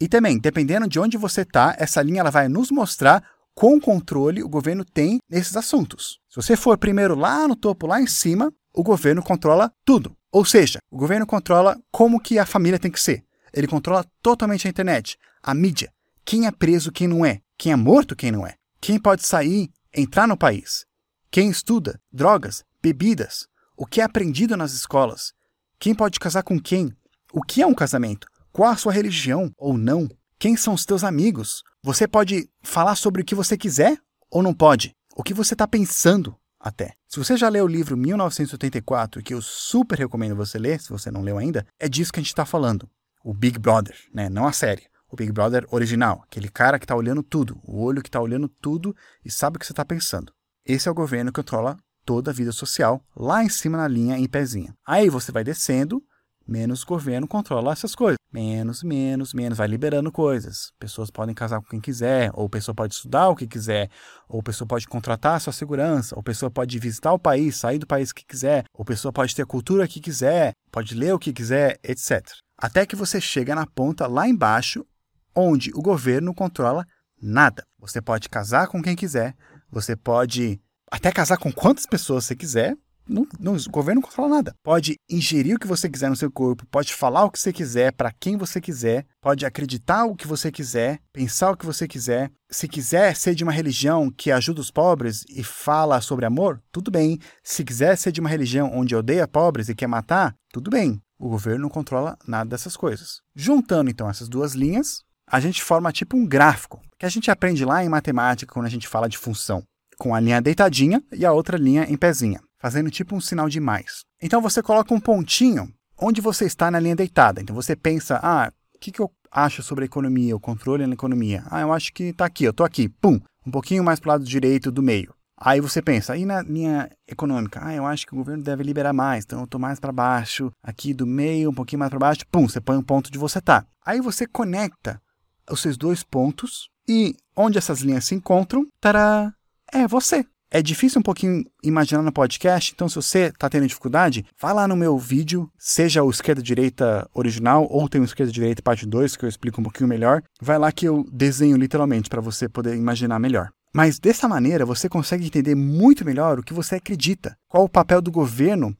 E 0.00 0.08
também, 0.08 0.36
dependendo 0.36 0.88
de 0.88 0.98
onde 0.98 1.16
você 1.16 1.42
está, 1.42 1.76
essa 1.78 2.02
linha 2.02 2.22
ela 2.22 2.30
vai 2.30 2.48
nos 2.48 2.72
mostrar 2.72 3.22
qual 3.54 3.78
controle 3.78 4.42
o 4.42 4.48
governo 4.48 4.84
tem 4.84 5.20
nesses 5.30 5.56
assuntos. 5.56 6.18
Se 6.28 6.34
você 6.34 6.56
for 6.56 6.76
primeiro 6.76 7.14
lá 7.14 7.46
no 7.46 7.54
topo, 7.54 7.86
lá 7.86 8.00
em 8.00 8.06
cima, 8.08 8.52
o 8.74 8.82
governo 8.82 9.22
controla 9.22 9.72
tudo. 9.84 10.16
Ou 10.30 10.44
seja, 10.44 10.78
o 10.90 10.96
governo 10.96 11.26
controla 11.26 11.78
como 11.90 12.20
que 12.20 12.38
a 12.38 12.46
família 12.46 12.78
tem 12.78 12.90
que 12.90 13.00
ser. 13.00 13.24
Ele 13.52 13.66
controla 13.66 14.04
totalmente 14.22 14.66
a 14.66 14.70
internet, 14.70 15.18
a 15.42 15.52
mídia, 15.54 15.92
quem 16.24 16.46
é 16.46 16.50
preso, 16.50 16.90
quem 16.90 17.06
não 17.06 17.24
é, 17.24 17.40
quem 17.58 17.72
é 17.72 17.76
morto, 17.76 18.16
quem 18.16 18.30
não 18.32 18.46
é, 18.46 18.54
quem 18.80 18.98
pode 18.98 19.26
sair, 19.26 19.70
entrar 19.94 20.26
no 20.26 20.36
país, 20.36 20.86
quem 21.30 21.50
estuda, 21.50 22.00
drogas, 22.10 22.64
bebidas, 22.82 23.46
o 23.76 23.84
que 23.84 24.00
é 24.00 24.04
aprendido 24.04 24.56
nas 24.56 24.72
escolas, 24.72 25.34
quem 25.78 25.94
pode 25.94 26.18
casar 26.18 26.42
com 26.42 26.58
quem, 26.58 26.96
o 27.32 27.42
que 27.42 27.60
é 27.60 27.66
um 27.66 27.74
casamento, 27.74 28.26
qual 28.52 28.70
a 28.70 28.76
sua 28.76 28.92
religião 28.92 29.52
ou 29.58 29.76
não, 29.76 30.08
quem 30.38 30.56
são 30.56 30.74
os 30.74 30.84
teus 30.86 31.04
amigos. 31.04 31.62
Você 31.82 32.06
pode 32.06 32.48
falar 32.62 32.94
sobre 32.96 33.22
o 33.22 33.24
que 33.24 33.34
você 33.34 33.56
quiser 33.56 33.98
ou 34.30 34.42
não 34.42 34.54
pode, 34.54 34.94
o 35.14 35.22
que 35.22 35.34
você 35.34 35.54
está 35.54 35.66
pensando 35.66 36.36
até. 36.62 36.94
Se 37.08 37.18
você 37.18 37.36
já 37.36 37.48
leu 37.48 37.64
o 37.64 37.68
livro 37.68 37.96
1984, 37.96 39.22
que 39.22 39.34
eu 39.34 39.42
super 39.42 39.98
recomendo 39.98 40.36
você 40.36 40.58
ler, 40.58 40.80
se 40.80 40.88
você 40.88 41.10
não 41.10 41.20
leu 41.20 41.36
ainda, 41.36 41.66
é 41.78 41.88
disso 41.88 42.12
que 42.12 42.20
a 42.20 42.22
gente 42.22 42.30
está 42.30 42.46
falando. 42.46 42.88
O 43.24 43.34
Big 43.34 43.58
Brother, 43.58 43.96
né? 44.14 44.28
Não 44.30 44.46
a 44.46 44.52
série. 44.52 44.86
O 45.10 45.16
Big 45.16 45.32
Brother 45.32 45.66
original. 45.70 46.22
Aquele 46.24 46.48
cara 46.48 46.78
que 46.78 46.84
está 46.84 46.94
olhando 46.94 47.22
tudo. 47.22 47.60
O 47.64 47.82
olho 47.82 48.00
que 48.00 48.08
está 48.08 48.20
olhando 48.20 48.48
tudo 48.48 48.94
e 49.24 49.30
sabe 49.30 49.56
o 49.56 49.60
que 49.60 49.66
você 49.66 49.72
está 49.72 49.84
pensando. 49.84 50.32
Esse 50.64 50.88
é 50.88 50.90
o 50.90 50.94
governo 50.94 51.32
que 51.32 51.40
controla 51.40 51.76
toda 52.04 52.30
a 52.30 52.34
vida 52.34 52.52
social, 52.52 53.04
lá 53.16 53.44
em 53.44 53.48
cima 53.48 53.78
na 53.78 53.88
linha, 53.88 54.18
em 54.18 54.28
pezinha. 54.28 54.74
Aí 54.86 55.08
você 55.08 55.30
vai 55.30 55.44
descendo, 55.44 56.02
menos 56.46 56.82
o 56.82 56.86
governo 56.86 57.26
controla 57.26 57.72
essas 57.72 57.94
coisas. 57.94 58.16
Menos, 58.32 58.82
menos, 58.82 59.34
menos, 59.34 59.58
vai 59.58 59.68
liberando 59.68 60.10
coisas. 60.10 60.72
Pessoas 60.78 61.10
podem 61.10 61.34
casar 61.34 61.60
com 61.60 61.66
quem 61.66 61.80
quiser, 61.80 62.30
ou 62.32 62.48
pessoa 62.48 62.74
pode 62.74 62.94
estudar 62.94 63.28
o 63.28 63.36
que 63.36 63.46
quiser, 63.46 63.90
ou 64.26 64.42
pessoa 64.42 64.66
pode 64.66 64.86
contratar 64.86 65.34
a 65.34 65.40
sua 65.40 65.52
segurança, 65.52 66.16
ou 66.16 66.22
pessoa 66.22 66.50
pode 66.50 66.78
visitar 66.78 67.12
o 67.12 67.18
país, 67.18 67.56
sair 67.56 67.78
do 67.78 67.86
país 67.86 68.10
que 68.10 68.24
quiser, 68.24 68.64
ou 68.72 68.84
pessoa 68.84 69.12
pode 69.12 69.34
ter 69.34 69.42
a 69.42 69.46
cultura 69.46 69.86
que 69.86 70.00
quiser, 70.00 70.52
pode 70.70 70.94
ler 70.94 71.12
o 71.12 71.18
que 71.18 71.32
quiser, 71.32 71.78
etc. 71.84 72.26
Até 72.56 72.86
que 72.86 72.96
você 72.96 73.20
chega 73.20 73.54
na 73.54 73.66
ponta 73.66 74.06
lá 74.06 74.26
embaixo, 74.26 74.86
onde 75.34 75.70
o 75.74 75.82
governo 75.82 76.34
controla 76.34 76.86
nada. 77.20 77.64
Você 77.78 78.00
pode 78.00 78.28
casar 78.28 78.66
com 78.66 78.82
quem 78.82 78.96
quiser, 78.96 79.34
você 79.70 79.94
pode 79.94 80.60
até 80.90 81.12
casar 81.12 81.38
com 81.38 81.52
quantas 81.52 81.86
pessoas 81.86 82.24
você 82.24 82.36
quiser, 82.36 82.76
não, 83.08 83.26
não, 83.38 83.54
o 83.54 83.70
governo 83.70 84.00
não 84.00 84.08
controla 84.08 84.36
nada. 84.36 84.54
Pode 84.62 84.98
ingerir 85.10 85.56
o 85.56 85.58
que 85.58 85.66
você 85.66 85.88
quiser 85.88 86.08
no 86.08 86.16
seu 86.16 86.30
corpo, 86.30 86.66
pode 86.66 86.94
falar 86.94 87.24
o 87.24 87.30
que 87.30 87.38
você 87.38 87.52
quiser 87.52 87.92
para 87.92 88.12
quem 88.12 88.36
você 88.36 88.60
quiser, 88.60 89.06
pode 89.20 89.44
acreditar 89.44 90.04
o 90.04 90.14
que 90.14 90.26
você 90.26 90.50
quiser, 90.50 91.00
pensar 91.12 91.50
o 91.50 91.56
que 91.56 91.66
você 91.66 91.88
quiser. 91.88 92.30
Se 92.50 92.68
quiser 92.68 93.16
ser 93.16 93.34
de 93.34 93.42
uma 93.42 93.52
religião 93.52 94.10
que 94.10 94.30
ajuda 94.30 94.60
os 94.60 94.70
pobres 94.70 95.24
e 95.28 95.42
fala 95.42 96.00
sobre 96.00 96.26
amor, 96.26 96.62
tudo 96.70 96.90
bem. 96.90 97.18
Se 97.42 97.64
quiser 97.64 97.96
ser 97.96 98.12
de 98.12 98.20
uma 98.20 98.30
religião 98.30 98.70
onde 98.72 98.94
odeia 98.94 99.26
pobres 99.26 99.68
e 99.68 99.74
quer 99.74 99.86
matar, 99.86 100.34
tudo 100.52 100.70
bem. 100.70 101.00
O 101.18 101.28
governo 101.28 101.62
não 101.62 101.68
controla 101.68 102.16
nada 102.26 102.50
dessas 102.50 102.76
coisas. 102.76 103.20
Juntando 103.34 103.90
então 103.90 104.08
essas 104.08 104.28
duas 104.28 104.54
linhas, 104.54 105.02
a 105.26 105.40
gente 105.40 105.62
forma 105.62 105.92
tipo 105.92 106.16
um 106.16 106.26
gráfico, 106.26 106.80
que 106.98 107.06
a 107.06 107.08
gente 107.08 107.30
aprende 107.30 107.64
lá 107.64 107.84
em 107.84 107.88
matemática 107.88 108.52
quando 108.52 108.66
a 108.66 108.70
gente 108.70 108.88
fala 108.88 109.08
de 109.08 109.16
função, 109.16 109.62
com 109.98 110.14
a 110.14 110.20
linha 110.20 110.42
deitadinha 110.42 111.02
e 111.12 111.24
a 111.24 111.32
outra 111.32 111.56
linha 111.56 111.84
em 111.84 111.96
pezinha 111.96 112.40
fazendo 112.62 112.92
tipo 112.92 113.16
um 113.16 113.20
sinal 113.20 113.48
de 113.48 113.58
mais. 113.58 114.04
Então 114.22 114.40
você 114.40 114.62
coloca 114.62 114.94
um 114.94 115.00
pontinho 115.00 115.68
onde 116.00 116.20
você 116.20 116.44
está 116.44 116.70
na 116.70 116.78
linha 116.78 116.94
deitada. 116.94 117.42
Então 117.42 117.56
você 117.56 117.74
pensa, 117.74 118.20
ah, 118.22 118.52
o 118.72 118.78
que, 118.78 118.92
que 118.92 119.00
eu 119.00 119.10
acho 119.32 119.64
sobre 119.64 119.82
a 119.82 119.86
economia, 119.86 120.36
o 120.36 120.40
controle 120.40 120.86
na 120.86 120.94
economia? 120.94 121.42
Ah, 121.50 121.60
eu 121.60 121.72
acho 121.72 121.92
que 121.92 122.04
está 122.04 122.24
aqui, 122.24 122.44
eu 122.44 122.52
estou 122.52 122.64
aqui, 122.64 122.88
pum, 122.88 123.20
um 123.44 123.50
pouquinho 123.50 123.82
mais 123.82 123.98
para 123.98 124.08
o 124.08 124.12
lado 124.12 124.24
direito 124.24 124.70
do 124.70 124.80
meio. 124.80 125.12
Aí 125.36 125.60
você 125.60 125.82
pensa, 125.82 126.12
aí 126.12 126.24
na 126.24 126.40
linha 126.40 126.88
econômica, 127.08 127.60
ah, 127.64 127.74
eu 127.74 127.84
acho 127.84 128.06
que 128.06 128.14
o 128.14 128.16
governo 128.16 128.44
deve 128.44 128.62
liberar 128.62 128.92
mais, 128.92 129.24
então 129.24 129.40
eu 129.40 129.44
estou 129.44 129.60
mais 129.60 129.80
para 129.80 129.90
baixo, 129.90 130.52
aqui 130.62 130.94
do 130.94 131.04
meio, 131.04 131.50
um 131.50 131.54
pouquinho 131.54 131.80
mais 131.80 131.90
para 131.90 131.98
baixo, 131.98 132.20
pum, 132.30 132.48
você 132.48 132.60
põe 132.60 132.76
um 132.76 132.82
ponto 132.82 133.10
de 133.10 133.18
você 133.18 133.40
tá. 133.40 133.66
Aí 133.84 134.00
você 134.00 134.24
conecta 134.24 135.02
os 135.50 135.60
seus 135.60 135.76
dois 135.76 136.04
pontos 136.04 136.68
e 136.88 137.16
onde 137.36 137.58
essas 137.58 137.80
linhas 137.80 138.04
se 138.04 138.14
encontram, 138.14 138.64
tará, 138.80 139.34
é 139.72 139.88
você. 139.88 140.24
É 140.54 140.60
difícil 140.60 140.98
um 140.98 141.02
pouquinho 141.02 141.46
imaginar 141.64 142.02
no 142.02 142.12
podcast, 142.12 142.74
então 142.74 142.86
se 142.86 142.96
você 142.96 143.28
está 143.28 143.48
tendo 143.48 143.66
dificuldade, 143.66 144.26
vá 144.38 144.52
lá 144.52 144.68
no 144.68 144.76
meu 144.76 144.98
vídeo, 144.98 145.50
seja 145.56 146.02
o 146.02 146.10
esquerda-direita 146.10 147.08
original 147.14 147.66
ou 147.70 147.88
tem 147.88 148.02
o 148.02 148.04
esquerda-direita 148.04 148.60
parte 148.60 148.84
2, 148.84 149.16
que 149.16 149.24
eu 149.24 149.30
explico 149.30 149.62
um 149.62 149.64
pouquinho 149.64 149.88
melhor. 149.88 150.22
Vai 150.42 150.58
lá 150.58 150.70
que 150.70 150.86
eu 150.86 151.06
desenho 151.10 151.56
literalmente 151.56 152.10
para 152.10 152.20
você 152.20 152.50
poder 152.50 152.76
imaginar 152.76 153.18
melhor. 153.18 153.48
Mas 153.74 153.98
dessa 153.98 154.28
maneira 154.28 154.66
você 154.66 154.90
consegue 154.90 155.24
entender 155.24 155.54
muito 155.54 156.04
melhor 156.04 156.38
o 156.38 156.42
que 156.42 156.52
você 156.52 156.74
acredita, 156.74 157.34
qual 157.48 157.64
o 157.64 157.68
papel 157.68 158.02
do 158.02 158.12
governo 158.12 158.76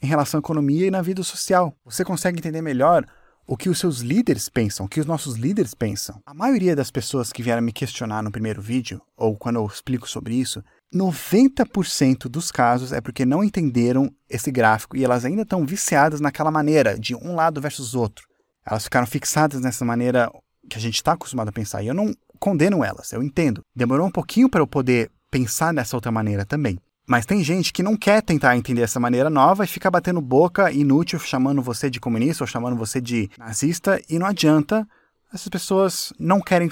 em 0.00 0.06
relação 0.06 0.38
à 0.38 0.40
economia 0.40 0.86
e 0.86 0.90
na 0.92 1.02
vida 1.02 1.24
social. 1.24 1.74
Você 1.84 2.04
consegue 2.04 2.38
entender 2.38 2.62
melhor 2.62 3.04
o 3.44 3.56
que 3.56 3.70
os 3.70 3.78
seus 3.78 4.00
líderes 4.00 4.50
pensam, 4.50 4.84
o 4.84 4.88
que 4.88 5.00
os 5.00 5.06
nossos 5.06 5.36
líderes 5.36 5.72
pensam. 5.72 6.20
A 6.26 6.34
maioria 6.34 6.76
das 6.76 6.90
pessoas 6.90 7.32
que 7.32 7.42
vieram 7.42 7.62
me 7.62 7.72
questionar 7.72 8.22
no 8.22 8.30
primeiro 8.30 8.60
vídeo, 8.60 9.00
ou 9.16 9.34
quando 9.38 9.56
eu 9.56 9.66
explico 9.66 10.06
sobre 10.06 10.34
isso, 10.34 10.62
90% 10.94 12.28
dos 12.28 12.50
casos 12.50 12.92
é 12.92 13.00
porque 13.00 13.26
não 13.26 13.44
entenderam 13.44 14.10
esse 14.28 14.50
gráfico 14.50 14.96
e 14.96 15.04
elas 15.04 15.24
ainda 15.24 15.42
estão 15.42 15.66
viciadas 15.66 16.20
naquela 16.20 16.50
maneira 16.50 16.98
de 16.98 17.14
um 17.14 17.34
lado 17.34 17.60
versus 17.60 17.94
outro. 17.94 18.26
Elas 18.66 18.84
ficaram 18.84 19.06
fixadas 19.06 19.60
nessa 19.60 19.84
maneira 19.84 20.30
que 20.68 20.78
a 20.78 20.80
gente 20.80 20.96
está 20.96 21.12
acostumado 21.12 21.48
a 21.48 21.52
pensar. 21.52 21.82
E 21.82 21.88
eu 21.88 21.94
não 21.94 22.14
condeno 22.38 22.84
elas, 22.84 23.12
eu 23.12 23.22
entendo. 23.22 23.62
Demorou 23.74 24.06
um 24.06 24.10
pouquinho 24.10 24.48
para 24.48 24.60
eu 24.60 24.66
poder 24.66 25.10
pensar 25.30 25.72
dessa 25.74 25.96
outra 25.96 26.12
maneira 26.12 26.44
também. 26.44 26.78
Mas 27.06 27.24
tem 27.24 27.42
gente 27.42 27.72
que 27.72 27.82
não 27.82 27.96
quer 27.96 28.22
tentar 28.22 28.56
entender 28.56 28.82
essa 28.82 29.00
maneira 29.00 29.30
nova 29.30 29.64
e 29.64 29.68
fica 29.68 29.90
batendo 29.90 30.20
boca 30.20 30.70
inútil, 30.70 31.18
chamando 31.18 31.62
você 31.62 31.88
de 31.88 31.98
comunista 31.98 32.44
ou 32.44 32.48
chamando 32.48 32.76
você 32.76 33.00
de 33.00 33.30
nazista, 33.38 34.00
e 34.10 34.18
não 34.18 34.26
adianta. 34.26 34.86
Essas 35.32 35.48
pessoas 35.48 36.12
não 36.18 36.40
querem 36.40 36.68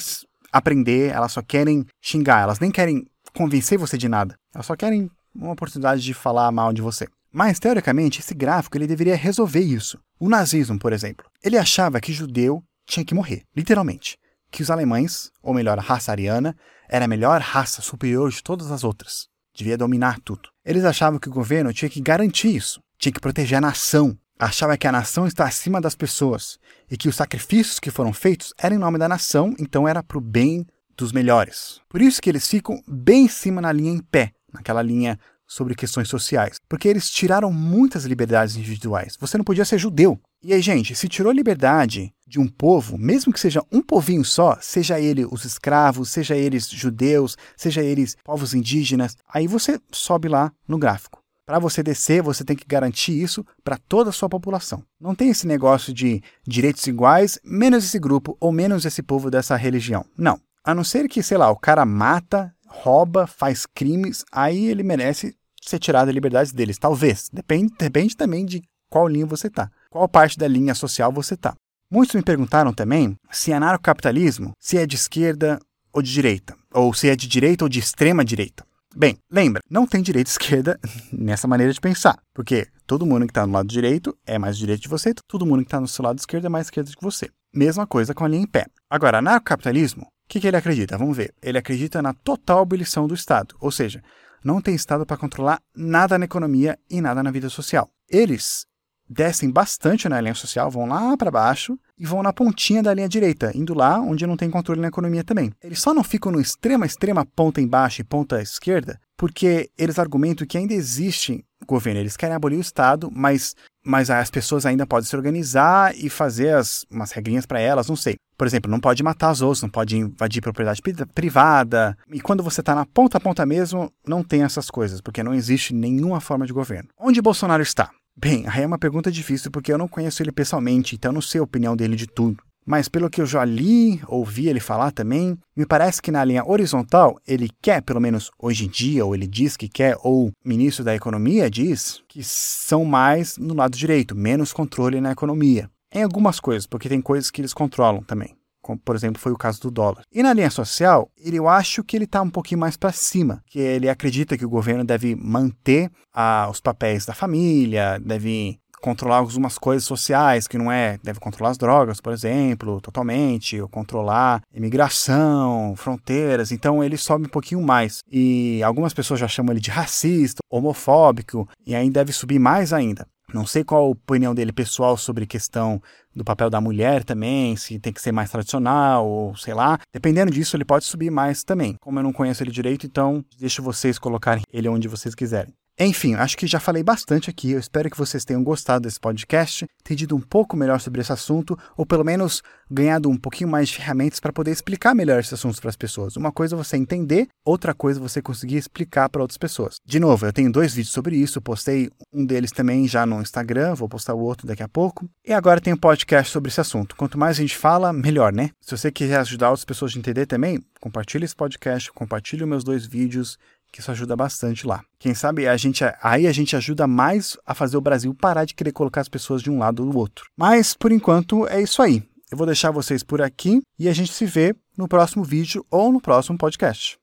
aprender, 0.52 1.10
elas 1.10 1.32
só 1.32 1.42
querem 1.42 1.86
xingar, 2.02 2.42
elas 2.42 2.58
nem 2.60 2.70
querem 2.70 3.06
convencer 3.36 3.78
você 3.78 3.98
de 3.98 4.08
nada. 4.08 4.34
Elas 4.54 4.66
só 4.66 4.74
querem 4.74 5.10
uma 5.34 5.52
oportunidade 5.52 6.02
de 6.02 6.14
falar 6.14 6.50
mal 6.50 6.72
de 6.72 6.80
você. 6.80 7.06
Mas, 7.30 7.58
teoricamente, 7.58 8.20
esse 8.20 8.34
gráfico 8.34 8.78
ele 8.78 8.86
deveria 8.86 9.14
resolver 9.14 9.60
isso. 9.60 9.98
O 10.18 10.28
nazismo, 10.28 10.78
por 10.78 10.92
exemplo, 10.92 11.26
ele 11.44 11.58
achava 11.58 12.00
que 12.00 12.14
judeu 12.14 12.64
tinha 12.86 13.04
que 13.04 13.14
morrer, 13.14 13.42
literalmente. 13.54 14.16
Que 14.50 14.62
os 14.62 14.70
alemães, 14.70 15.30
ou 15.42 15.52
melhor, 15.52 15.78
a 15.78 15.82
raça 15.82 16.10
ariana, 16.10 16.56
era 16.88 17.04
a 17.04 17.08
melhor 17.08 17.42
raça 17.42 17.82
superior 17.82 18.30
de 18.30 18.42
todas 18.42 18.70
as 18.70 18.82
outras. 18.82 19.26
Devia 19.54 19.76
dominar 19.76 20.18
tudo. 20.24 20.48
Eles 20.64 20.84
achavam 20.84 21.18
que 21.18 21.28
o 21.28 21.32
governo 21.32 21.74
tinha 21.74 21.90
que 21.90 22.00
garantir 22.00 22.56
isso, 22.56 22.80
tinha 22.98 23.12
que 23.12 23.20
proteger 23.20 23.58
a 23.58 23.60
nação. 23.60 24.16
Achava 24.38 24.76
que 24.76 24.86
a 24.86 24.92
nação 24.92 25.26
está 25.26 25.44
acima 25.44 25.80
das 25.80 25.94
pessoas 25.94 26.58
e 26.90 26.96
que 26.96 27.08
os 27.08 27.16
sacrifícios 27.16 27.78
que 27.78 27.90
foram 27.90 28.12
feitos 28.12 28.54
eram 28.58 28.76
em 28.76 28.78
nome 28.78 28.98
da 28.98 29.08
nação, 29.08 29.54
então 29.58 29.88
era 29.88 30.02
para 30.02 30.18
o 30.18 30.20
bem 30.20 30.66
dos 30.96 31.12
melhores. 31.12 31.80
Por 31.88 32.00
isso 32.00 32.20
que 32.20 32.30
eles 32.30 32.48
ficam 32.48 32.82
bem 32.86 33.24
em 33.24 33.28
cima 33.28 33.60
na 33.60 33.72
linha 33.72 33.92
em 33.92 33.98
pé, 33.98 34.32
naquela 34.52 34.82
linha 34.82 35.18
sobre 35.46 35.74
questões 35.74 36.08
sociais, 36.08 36.58
porque 36.68 36.88
eles 36.88 37.08
tiraram 37.08 37.52
muitas 37.52 38.04
liberdades 38.04 38.56
individuais. 38.56 39.16
Você 39.20 39.38
não 39.38 39.44
podia 39.44 39.64
ser 39.64 39.78
judeu. 39.78 40.18
E 40.42 40.52
aí, 40.52 40.60
gente, 40.60 40.94
se 40.94 41.08
tirou 41.08 41.30
a 41.30 41.34
liberdade 41.34 42.12
de 42.26 42.40
um 42.40 42.48
povo, 42.48 42.98
mesmo 42.98 43.32
que 43.32 43.40
seja 43.40 43.62
um 43.70 43.80
povinho 43.80 44.24
só, 44.24 44.58
seja 44.60 44.98
ele 45.00 45.24
os 45.24 45.44
escravos, 45.44 46.10
seja 46.10 46.36
eles 46.36 46.68
judeus, 46.68 47.36
seja 47.56 47.82
eles 47.82 48.16
povos 48.24 48.54
indígenas, 48.54 49.16
aí 49.32 49.46
você 49.46 49.80
sobe 49.92 50.28
lá 50.28 50.52
no 50.66 50.78
gráfico. 50.78 51.20
Para 51.46 51.60
você 51.60 51.80
descer, 51.80 52.22
você 52.22 52.44
tem 52.44 52.56
que 52.56 52.66
garantir 52.66 53.12
isso 53.12 53.46
para 53.62 53.76
toda 53.76 54.10
a 54.10 54.12
sua 54.12 54.28
população. 54.28 54.82
Não 55.00 55.14
tem 55.14 55.30
esse 55.30 55.46
negócio 55.46 55.94
de 55.94 56.20
direitos 56.44 56.84
iguais, 56.88 57.38
menos 57.44 57.84
esse 57.84 58.00
grupo 58.00 58.36
ou 58.40 58.50
menos 58.50 58.84
esse 58.84 59.00
povo 59.00 59.30
dessa 59.30 59.54
religião. 59.54 60.04
Não. 60.18 60.40
A 60.66 60.74
não 60.74 60.82
ser 60.82 61.06
que, 61.08 61.22
sei 61.22 61.38
lá, 61.38 61.48
o 61.48 61.56
cara 61.56 61.86
mata, 61.86 62.52
rouba, 62.66 63.24
faz 63.24 63.66
crimes, 63.66 64.24
aí 64.32 64.66
ele 64.66 64.82
merece 64.82 65.32
ser 65.62 65.78
tirado 65.78 66.06
da 66.06 66.12
liberdade 66.12 66.52
deles. 66.52 66.76
Talvez. 66.76 67.28
Depende, 67.32 67.72
depende 67.78 68.16
também 68.16 68.44
de 68.44 68.64
qual 68.90 69.06
linha 69.06 69.24
você 69.24 69.48
tá. 69.48 69.70
Qual 69.88 70.08
parte 70.08 70.36
da 70.36 70.48
linha 70.48 70.74
social 70.74 71.12
você 71.12 71.36
tá. 71.36 71.54
Muitos 71.88 72.16
me 72.16 72.22
perguntaram 72.22 72.72
também 72.72 73.14
se 73.30 73.52
anarcocapitalismo 73.52 74.54
se 74.58 74.76
é 74.76 74.84
de 74.84 74.96
esquerda 74.96 75.60
ou 75.92 76.02
de 76.02 76.12
direita, 76.12 76.56
ou 76.74 76.92
se 76.92 77.08
é 77.08 77.14
de 77.14 77.28
direita 77.28 77.64
ou 77.64 77.68
de 77.68 77.78
extrema 77.78 78.24
direita. 78.24 78.66
Bem, 78.92 79.16
lembra, 79.30 79.60
não 79.70 79.86
tem 79.86 80.02
direita 80.02 80.28
e 80.28 80.32
esquerda 80.32 80.80
nessa 81.12 81.46
maneira 81.46 81.72
de 81.72 81.80
pensar, 81.80 82.18
porque 82.34 82.66
todo 82.88 83.06
mundo 83.06 83.24
que 83.24 83.30
está 83.30 83.46
no 83.46 83.52
lado 83.52 83.68
direito 83.68 84.18
é 84.26 84.36
mais 84.36 84.58
direito 84.58 84.82
de 84.82 84.88
você, 84.88 85.14
todo 85.28 85.46
mundo 85.46 85.60
que 85.60 85.68
está 85.68 85.80
no 85.80 85.86
seu 85.86 86.04
lado 86.04 86.18
esquerdo 86.18 86.46
é 86.46 86.48
mais 86.48 86.66
esquerdo 86.66 86.90
que 86.90 87.04
você. 87.04 87.30
Mesma 87.54 87.86
coisa 87.86 88.12
com 88.12 88.24
a 88.24 88.28
linha 88.28 88.42
em 88.42 88.48
pé. 88.48 88.66
Agora, 88.90 89.18
anarcocapitalismo 89.18 90.08
que, 90.28 90.40
que 90.40 90.46
ele 90.46 90.56
acredita? 90.56 90.98
Vamos 90.98 91.16
ver. 91.16 91.32
Ele 91.42 91.58
acredita 91.58 92.02
na 92.02 92.12
total 92.12 92.60
abolição 92.60 93.06
do 93.06 93.14
Estado, 93.14 93.54
ou 93.60 93.70
seja, 93.70 94.02
não 94.44 94.60
tem 94.60 94.74
Estado 94.74 95.06
para 95.06 95.16
controlar 95.16 95.60
nada 95.74 96.18
na 96.18 96.24
economia 96.24 96.78
e 96.90 97.00
nada 97.00 97.22
na 97.22 97.30
vida 97.30 97.48
social. 97.48 97.90
Eles 98.08 98.66
descem 99.08 99.50
bastante 99.50 100.08
na 100.08 100.20
linha 100.20 100.34
social, 100.34 100.70
vão 100.70 100.86
lá 100.86 101.16
para 101.16 101.30
baixo 101.30 101.78
e 101.98 102.04
vão 102.04 102.22
na 102.22 102.32
pontinha 102.32 102.82
da 102.82 102.92
linha 102.92 103.08
direita, 103.08 103.52
indo 103.54 103.72
lá 103.72 104.00
onde 104.00 104.26
não 104.26 104.36
tem 104.36 104.50
controle 104.50 104.80
na 104.80 104.88
economia 104.88 105.24
também. 105.24 105.52
Eles 105.62 105.80
só 105.80 105.94
não 105.94 106.02
ficam 106.02 106.32
no 106.32 106.40
extrema, 106.40 106.86
extrema 106.86 107.24
ponta 107.24 107.60
embaixo 107.60 108.00
e 108.00 108.04
ponta 108.04 108.42
esquerda, 108.42 109.00
porque 109.16 109.70
eles 109.78 109.98
argumentam 109.98 110.46
que 110.46 110.58
ainda 110.58 110.74
existe 110.74 111.44
governo. 111.66 112.00
Eles 112.00 112.16
querem 112.16 112.34
abolir 112.34 112.58
o 112.58 112.60
Estado, 112.60 113.10
mas 113.12 113.54
mas 113.86 114.10
as 114.10 114.30
pessoas 114.30 114.66
ainda 114.66 114.84
podem 114.84 115.08
se 115.08 115.14
organizar 115.14 115.96
e 115.96 116.10
fazer 116.10 116.54
as, 116.54 116.84
umas 116.90 117.12
regrinhas 117.12 117.46
para 117.46 117.60
elas, 117.60 117.88
não 117.88 117.94
sei. 117.94 118.16
Por 118.36 118.46
exemplo, 118.46 118.70
não 118.70 118.80
pode 118.80 119.02
matar 119.02 119.30
os 119.30 119.40
outros, 119.40 119.62
não 119.62 119.68
pode 119.68 119.96
invadir 119.96 120.42
propriedade 120.42 120.82
privada. 121.14 121.96
E 122.12 122.20
quando 122.20 122.42
você 122.42 122.60
está 122.60 122.74
na 122.74 122.84
ponta 122.84 123.18
a 123.18 123.20
ponta 123.20 123.46
mesmo, 123.46 123.90
não 124.06 124.24
tem 124.24 124.42
essas 124.42 124.68
coisas, 124.68 125.00
porque 125.00 125.22
não 125.22 125.32
existe 125.32 125.72
nenhuma 125.72 126.20
forma 126.20 126.46
de 126.46 126.52
governo. 126.52 126.88
Onde 126.98 127.22
Bolsonaro 127.22 127.62
está? 127.62 127.90
Bem, 128.18 128.44
aí 128.48 128.62
é 128.62 128.66
uma 128.66 128.78
pergunta 128.78 129.10
difícil 129.10 129.50
porque 129.50 129.72
eu 129.72 129.78
não 129.78 129.86
conheço 129.86 130.22
ele 130.22 130.32
pessoalmente, 130.32 130.96
então 130.96 131.12
não 131.12 131.22
sei 131.22 131.40
a 131.40 131.44
opinião 131.44 131.76
dele 131.76 131.94
de 131.94 132.06
tudo 132.06 132.42
mas 132.66 132.88
pelo 132.88 133.08
que 133.08 133.20
eu 133.20 133.26
já 133.26 133.44
li, 133.44 134.02
ouvi 134.08 134.48
ele 134.48 134.58
falar 134.58 134.90
também, 134.90 135.38
me 135.56 135.64
parece 135.64 136.02
que 136.02 136.10
na 136.10 136.24
linha 136.24 136.44
horizontal 136.44 137.18
ele 137.26 137.48
quer, 137.62 137.80
pelo 137.82 138.00
menos 138.00 138.30
hoje 138.38 138.66
em 138.66 138.68
dia, 138.68 139.06
ou 139.06 139.14
ele 139.14 139.26
diz 139.26 139.56
que 139.56 139.68
quer, 139.68 139.96
ou 140.02 140.28
o 140.28 140.32
ministro 140.44 140.84
da 140.84 140.94
Economia 140.94 141.48
diz, 141.48 142.02
que 142.08 142.24
são 142.24 142.84
mais 142.84 143.38
no 143.38 143.54
lado 143.54 143.76
direito, 143.76 144.16
menos 144.16 144.52
controle 144.52 145.00
na 145.00 145.12
economia. 145.12 145.70
Em 145.94 146.02
algumas 146.02 146.40
coisas, 146.40 146.66
porque 146.66 146.88
tem 146.88 147.00
coisas 147.00 147.30
que 147.30 147.40
eles 147.40 147.54
controlam 147.54 148.02
também. 148.02 148.36
Como, 148.60 148.80
por 148.80 148.96
exemplo, 148.96 149.22
foi 149.22 149.30
o 149.30 149.38
caso 149.38 149.60
do 149.60 149.70
dólar. 149.70 150.02
E 150.12 150.24
na 150.24 150.32
linha 150.32 150.50
social, 150.50 151.08
ele, 151.16 151.38
eu 151.38 151.48
acho 151.48 151.84
que 151.84 151.96
ele 151.96 152.04
está 152.04 152.20
um 152.20 152.28
pouquinho 152.28 152.60
mais 152.60 152.76
para 152.76 152.90
cima, 152.90 153.40
que 153.46 153.60
ele 153.60 153.88
acredita 153.88 154.36
que 154.36 154.44
o 154.44 154.50
governo 154.50 154.84
deve 154.84 155.14
manter 155.14 155.88
ah, 156.12 156.48
os 156.50 156.60
papéis 156.60 157.06
da 157.06 157.14
família, 157.14 158.00
deve 158.04 158.58
controlar 158.80 159.18
algumas 159.18 159.58
coisas 159.58 159.84
sociais, 159.84 160.46
que 160.46 160.58
não 160.58 160.70
é, 160.70 160.98
deve 161.02 161.20
controlar 161.20 161.50
as 161.50 161.58
drogas, 161.58 162.00
por 162.00 162.12
exemplo, 162.12 162.80
totalmente, 162.80 163.60
ou 163.60 163.68
controlar 163.68 164.42
imigração, 164.54 165.74
fronteiras, 165.76 166.52
então 166.52 166.82
ele 166.82 166.96
sobe 166.96 167.26
um 167.26 167.30
pouquinho 167.30 167.62
mais. 167.62 168.00
E 168.10 168.62
algumas 168.62 168.94
pessoas 168.94 169.20
já 169.20 169.28
chamam 169.28 169.52
ele 169.52 169.60
de 169.60 169.70
racista, 169.70 170.40
homofóbico, 170.50 171.48
e 171.66 171.74
aí 171.74 171.90
deve 171.90 172.12
subir 172.12 172.38
mais 172.38 172.72
ainda. 172.72 173.06
Não 173.34 173.44
sei 173.44 173.64
qual 173.64 173.84
a 173.84 173.88
opinião 173.88 174.34
dele 174.34 174.52
pessoal 174.52 174.96
sobre 174.96 175.26
questão 175.26 175.82
do 176.14 176.24
papel 176.24 176.48
da 176.48 176.60
mulher 176.60 177.02
também, 177.02 177.56
se 177.56 177.78
tem 177.78 177.92
que 177.92 178.00
ser 178.00 178.12
mais 178.12 178.30
tradicional 178.30 179.06
ou 179.06 179.36
sei 179.36 179.52
lá. 179.52 179.78
Dependendo 179.92 180.30
disso, 180.30 180.56
ele 180.56 180.64
pode 180.64 180.84
subir 180.84 181.10
mais 181.10 181.42
também. 181.42 181.76
Como 181.80 181.98
eu 181.98 182.04
não 182.04 182.12
conheço 182.12 182.42
ele 182.42 182.52
direito, 182.52 182.86
então 182.86 183.24
deixo 183.38 183.62
vocês 183.62 183.98
colocarem 183.98 184.44
ele 184.52 184.68
onde 184.68 184.86
vocês 184.86 185.14
quiserem. 185.14 185.52
Enfim, 185.78 186.14
acho 186.14 186.38
que 186.38 186.46
já 186.46 186.58
falei 186.58 186.82
bastante 186.82 187.28
aqui. 187.28 187.50
Eu 187.50 187.58
espero 187.58 187.90
que 187.90 187.98
vocês 187.98 188.24
tenham 188.24 188.42
gostado 188.42 188.84
desse 188.84 188.98
podcast, 188.98 189.66
entendido 189.82 190.16
um 190.16 190.20
pouco 190.20 190.56
melhor 190.56 190.80
sobre 190.80 191.02
esse 191.02 191.12
assunto, 191.12 191.58
ou 191.76 191.84
pelo 191.84 192.02
menos 192.02 192.42
ganhado 192.70 193.10
um 193.10 193.16
pouquinho 193.16 193.50
mais 193.50 193.68
de 193.68 193.76
ferramentas 193.76 194.18
para 194.18 194.32
poder 194.32 194.50
explicar 194.50 194.94
melhor 194.94 195.20
esses 195.20 195.34
assuntos 195.34 195.60
para 195.60 195.68
as 195.68 195.76
pessoas. 195.76 196.16
Uma 196.16 196.32
coisa 196.32 196.54
é 196.54 196.58
você 196.58 196.78
entender, 196.78 197.28
outra 197.44 197.74
coisa 197.74 198.00
é 198.00 198.02
você 198.02 198.22
conseguir 198.22 198.56
explicar 198.56 199.10
para 199.10 199.20
outras 199.20 199.36
pessoas. 199.36 199.76
De 199.84 200.00
novo, 200.00 200.24
eu 200.24 200.32
tenho 200.32 200.50
dois 200.50 200.72
vídeos 200.72 200.94
sobre 200.94 201.16
isso, 201.16 201.42
postei 201.42 201.90
um 202.12 202.24
deles 202.24 202.52
também 202.52 202.88
já 202.88 203.04
no 203.04 203.20
Instagram, 203.20 203.74
vou 203.74 203.88
postar 203.88 204.14
o 204.14 204.20
outro 204.20 204.46
daqui 204.46 204.62
a 204.62 204.68
pouco. 204.68 205.06
E 205.26 205.32
agora 205.32 205.60
tem 205.60 205.74
um 205.74 205.76
podcast 205.78 206.32
sobre 206.32 206.48
esse 206.48 206.60
assunto. 206.60 206.96
Quanto 206.96 207.18
mais 207.18 207.36
a 207.36 207.42
gente 207.42 207.56
fala, 207.56 207.92
melhor, 207.92 208.32
né? 208.32 208.48
Se 208.62 208.76
você 208.76 208.90
quiser 208.90 209.18
ajudar 209.18 209.50
outras 209.50 209.64
pessoas 209.66 209.94
a 209.94 209.98
entender 209.98 210.24
também, 210.24 210.64
compartilhe 210.80 211.24
esse 211.24 211.36
podcast, 211.36 211.92
compartilhe 211.92 212.46
meus 212.46 212.64
dois 212.64 212.86
vídeos, 212.86 213.38
que 213.76 213.82
isso 213.82 213.90
ajuda 213.90 214.16
bastante 214.16 214.66
lá. 214.66 214.82
Quem 214.98 215.14
sabe 215.14 215.46
a 215.46 215.54
gente 215.54 215.84
aí 216.02 216.26
a 216.26 216.32
gente 216.32 216.56
ajuda 216.56 216.86
mais 216.86 217.36
a 217.44 217.54
fazer 217.54 217.76
o 217.76 217.80
Brasil 217.80 218.14
parar 218.14 218.46
de 218.46 218.54
querer 218.54 218.72
colocar 218.72 219.02
as 219.02 219.08
pessoas 219.08 219.42
de 219.42 219.50
um 219.50 219.58
lado 219.58 219.84
ou 219.84 219.92
do 219.92 219.98
outro. 219.98 220.24
Mas 220.34 220.74
por 220.74 220.90
enquanto 220.90 221.46
é 221.46 221.60
isso 221.60 221.82
aí. 221.82 222.02
Eu 222.32 222.38
vou 222.38 222.46
deixar 222.46 222.70
vocês 222.70 223.02
por 223.02 223.20
aqui 223.20 223.60
e 223.78 223.86
a 223.86 223.92
gente 223.92 224.12
se 224.12 224.24
vê 224.24 224.56
no 224.78 224.88
próximo 224.88 225.22
vídeo 225.22 225.64
ou 225.70 225.92
no 225.92 226.00
próximo 226.00 226.38
podcast. 226.38 226.96